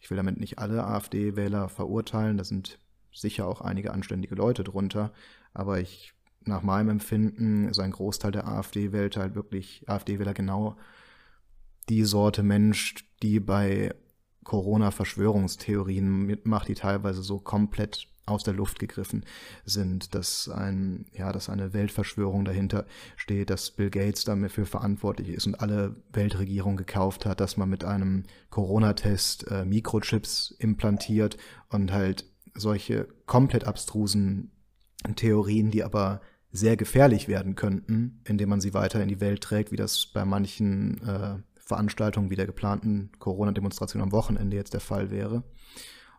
ich 0.00 0.08
will 0.10 0.16
damit 0.16 0.40
nicht 0.40 0.58
alle 0.58 0.84
AfD-Wähler 0.84 1.68
verurteilen, 1.68 2.38
da 2.38 2.44
sind 2.44 2.78
sicher 3.12 3.46
auch 3.46 3.60
einige 3.60 3.92
anständige 3.92 4.34
Leute 4.34 4.64
drunter, 4.64 5.12
aber 5.52 5.80
ich, 5.80 6.14
nach 6.44 6.62
meinem 6.62 6.88
Empfinden, 6.88 7.68
ist 7.68 7.78
ein 7.78 7.90
Großteil 7.90 8.32
der 8.32 8.48
AfD-Wähler 8.48 9.20
halt 9.20 9.34
wirklich, 9.34 9.84
AfD-Wähler 9.86 10.32
genau 10.32 10.76
die 11.88 12.04
Sorte 12.04 12.42
Mensch, 12.42 12.94
die 13.22 13.40
bei 13.40 13.94
Corona-Verschwörungstheorien 14.44 16.24
mitmacht, 16.24 16.68
die 16.68 16.74
teilweise 16.74 17.22
so 17.22 17.38
komplett 17.38 18.08
aus 18.28 18.44
der 18.44 18.54
Luft 18.54 18.78
gegriffen 18.78 19.24
sind, 19.64 20.14
dass 20.14 20.48
ein, 20.48 21.06
ja, 21.12 21.32
dass 21.32 21.48
eine 21.48 21.72
Weltverschwörung 21.72 22.44
dahinter 22.44 22.86
steht, 23.16 23.50
dass 23.50 23.70
Bill 23.70 23.90
Gates 23.90 24.24
dafür 24.24 24.66
verantwortlich 24.66 25.30
ist 25.30 25.46
und 25.46 25.56
alle 25.56 25.96
Weltregierung 26.12 26.76
gekauft 26.76 27.26
hat, 27.26 27.40
dass 27.40 27.56
man 27.56 27.68
mit 27.68 27.84
einem 27.84 28.24
Corona-Test 28.50 29.50
äh, 29.50 29.64
Mikrochips 29.64 30.54
implantiert 30.58 31.36
und 31.70 31.92
halt 31.92 32.26
solche 32.54 33.08
komplett 33.26 33.64
abstrusen 33.64 34.50
Theorien, 35.16 35.70
die 35.70 35.84
aber 35.84 36.20
sehr 36.50 36.76
gefährlich 36.76 37.28
werden 37.28 37.54
könnten, 37.54 38.20
indem 38.24 38.48
man 38.48 38.60
sie 38.60 38.74
weiter 38.74 39.02
in 39.02 39.08
die 39.08 39.20
Welt 39.20 39.42
trägt, 39.42 39.70
wie 39.70 39.76
das 39.76 40.06
bei 40.06 40.24
manchen 40.24 41.06
äh, 41.06 41.36
Veranstaltungen 41.68 42.30
wie 42.30 42.36
der 42.36 42.46
geplanten 42.46 43.10
Corona-Demonstration 43.18 44.02
am 44.02 44.10
Wochenende 44.10 44.56
jetzt 44.56 44.72
der 44.72 44.80
Fall 44.80 45.10
wäre. 45.10 45.44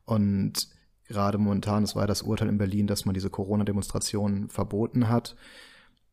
Und 0.06 0.70
gerade 1.08 1.40
momentan, 1.40 1.84
es 1.84 1.96
war 1.96 2.06
das 2.06 2.22
Urteil 2.22 2.50
in 2.50 2.60
Berlin, 2.60 2.86
dass 2.86 3.06
man 3.06 3.16
diese 3.16 3.32
Corona-Demonstration 3.32 4.50
verboten 4.50 5.10
hat. 5.10 5.36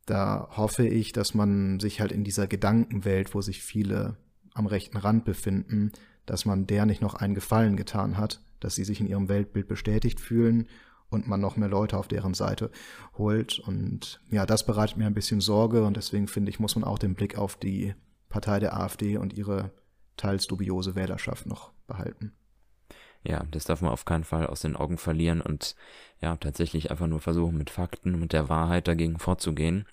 Da 0.06 0.48
hoffe 0.56 0.86
ich, 0.86 1.12
dass 1.12 1.34
man 1.34 1.78
sich 1.80 2.00
halt 2.00 2.12
in 2.12 2.24
dieser 2.24 2.46
Gedankenwelt, 2.46 3.34
wo 3.34 3.42
sich 3.42 3.62
viele 3.62 4.16
am 4.54 4.66
rechten 4.66 4.96
Rand 4.96 5.26
befinden, 5.26 5.92
dass 6.24 6.46
man 6.46 6.66
der 6.66 6.86
nicht 6.86 7.02
noch 7.02 7.14
einen 7.14 7.34
Gefallen 7.34 7.76
getan 7.76 8.16
hat, 8.16 8.40
dass 8.58 8.74
sie 8.74 8.84
sich 8.84 9.00
in 9.00 9.06
ihrem 9.06 9.28
Weltbild 9.28 9.68
bestätigt 9.68 10.18
fühlen 10.18 10.66
und 11.10 11.28
man 11.28 11.40
noch 11.40 11.58
mehr 11.58 11.68
Leute 11.68 11.98
auf 11.98 12.08
deren 12.08 12.32
Seite 12.32 12.70
holt. 13.18 13.58
Und 13.58 14.22
ja, 14.30 14.46
das 14.46 14.64
bereitet 14.64 14.96
mir 14.96 15.06
ein 15.06 15.14
bisschen 15.14 15.42
Sorge 15.42 15.84
und 15.84 15.98
deswegen 15.98 16.26
finde 16.26 16.48
ich, 16.48 16.58
muss 16.58 16.74
man 16.74 16.84
auch 16.84 16.98
den 16.98 17.14
Blick 17.14 17.36
auf 17.36 17.56
die 17.56 17.94
Partei 18.36 18.60
der 18.60 18.76
AfD 18.76 19.16
und 19.16 19.32
ihre 19.32 19.70
teils 20.18 20.46
dubiose 20.46 20.94
Wählerschaft 20.94 21.46
noch 21.46 21.72
behalten. 21.86 22.34
Ja, 23.24 23.44
das 23.50 23.64
darf 23.64 23.80
man 23.80 23.90
auf 23.90 24.04
keinen 24.04 24.24
Fall 24.24 24.46
aus 24.46 24.60
den 24.60 24.76
Augen 24.76 24.98
verlieren 24.98 25.40
und 25.40 25.74
ja, 26.20 26.36
tatsächlich 26.36 26.90
einfach 26.90 27.06
nur 27.06 27.20
versuchen, 27.20 27.56
mit 27.56 27.70
Fakten 27.70 28.14
und 28.14 28.34
der 28.34 28.50
Wahrheit 28.50 28.88
dagegen 28.88 29.18
vorzugehen, 29.18 29.86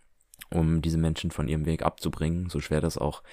um 0.52 0.82
diese 0.82 0.98
Menschen 0.98 1.32
von 1.32 1.48
ihrem 1.48 1.66
Weg 1.66 1.84
abzubringen, 1.84 2.50
so 2.50 2.60
schwer 2.60 2.82
das 2.82 2.98
auch 2.98 3.24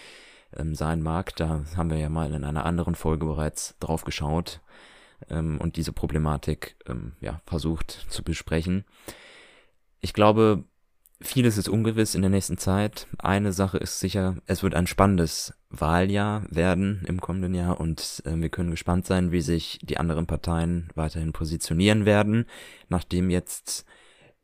ähm, 0.57 0.77
sein 0.77 1.03
mag. 1.03 1.35
Da 1.35 1.65
haben 1.77 1.91
wir 1.91 1.99
ja 1.99 2.09
mal 2.09 2.33
in 2.33 2.45
einer 2.45 2.65
anderen 2.65 2.95
Folge 2.95 3.27
bereits 3.27 3.77
drauf 3.81 4.05
geschaut. 4.05 4.61
ähm, 5.29 5.59
und 5.61 5.75
diese 5.75 5.93
Problematik 5.93 6.77
ähm, 6.87 7.15
ja, 7.21 7.41
versucht 7.47 8.07
zu 8.09 8.23
besprechen. 8.23 8.85
Ich 10.01 10.13
glaube, 10.13 10.63
Vieles 11.23 11.59
ist 11.59 11.69
ungewiss 11.69 12.15
in 12.15 12.23
der 12.23 12.31
nächsten 12.31 12.57
Zeit. 12.57 13.07
Eine 13.19 13.53
Sache 13.53 13.77
ist 13.77 14.01
sicher, 14.01 14.37
es 14.47 14.63
wird 14.63 14.75
ein 14.75 14.87
spannendes 14.87 15.53
Wahljahr 15.69 16.45
werden 16.51 17.03
im 17.07 17.21
kommenden 17.21 17.55
Jahr 17.55 17.79
und 17.79 18.23
äh, 18.25 18.35
wir 18.35 18.49
können 18.49 18.71
gespannt 18.71 19.07
sein, 19.07 19.31
wie 19.31 19.43
sich 19.43 19.79
die 19.83 19.99
anderen 19.99 20.27
Parteien 20.27 20.89
weiterhin 20.95 21.33
positionieren 21.33 22.07
werden, 22.07 22.47
nachdem 22.89 23.29
jetzt 23.29 23.85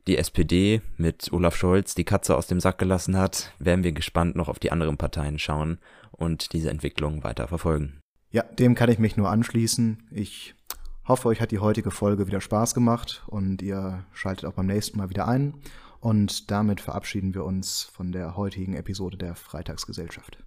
die 0.07 0.19
SPD 0.19 0.83
mit 0.99 1.33
Olaf 1.33 1.57
Scholz 1.57 1.95
die 1.95 2.05
Katze 2.05 2.37
aus 2.37 2.47
dem 2.47 2.61
Sack 2.61 2.79
gelassen 2.79 3.17
hat, 3.17 3.53
werden 3.59 3.83
wir 3.83 3.93
gespannt 3.93 4.37
noch 4.37 4.49
auf 4.49 4.59
die 4.59 4.71
anderen 4.71 4.99
Parteien 4.99 5.39
schauen 5.39 5.79
und 6.13 6.53
diese 6.53 6.71
Entwicklung 6.71 7.25
weiter 7.25 7.49
verfolgen. 7.49 8.01
Ja, 8.31 8.43
dem 8.43 8.75
kann 8.75 8.91
ich 8.91 8.99
mich 8.99 9.17
nur 9.17 9.31
anschließen. 9.31 10.09
Ich 10.11 10.55
hoffe, 11.09 11.29
euch 11.29 11.41
hat 11.41 11.51
die 11.51 11.59
heutige 11.59 11.91
Folge 11.91 12.27
wieder 12.27 12.41
Spaß 12.41 12.75
gemacht 12.75 13.25
und 13.27 13.63
ihr 13.63 14.05
schaltet 14.13 14.45
auch 14.45 14.53
beim 14.53 14.67
nächsten 14.67 14.99
Mal 14.99 15.11
wieder 15.11 15.27
ein. 15.27 15.55
Und 16.01 16.51
damit 16.51 16.81
verabschieden 16.81 17.35
wir 17.35 17.45
uns 17.45 17.83
von 17.83 18.13
der 18.13 18.37
heutigen 18.37 18.75
Episode 18.75 19.17
der 19.17 19.35
Freitagsgesellschaft. 19.35 20.39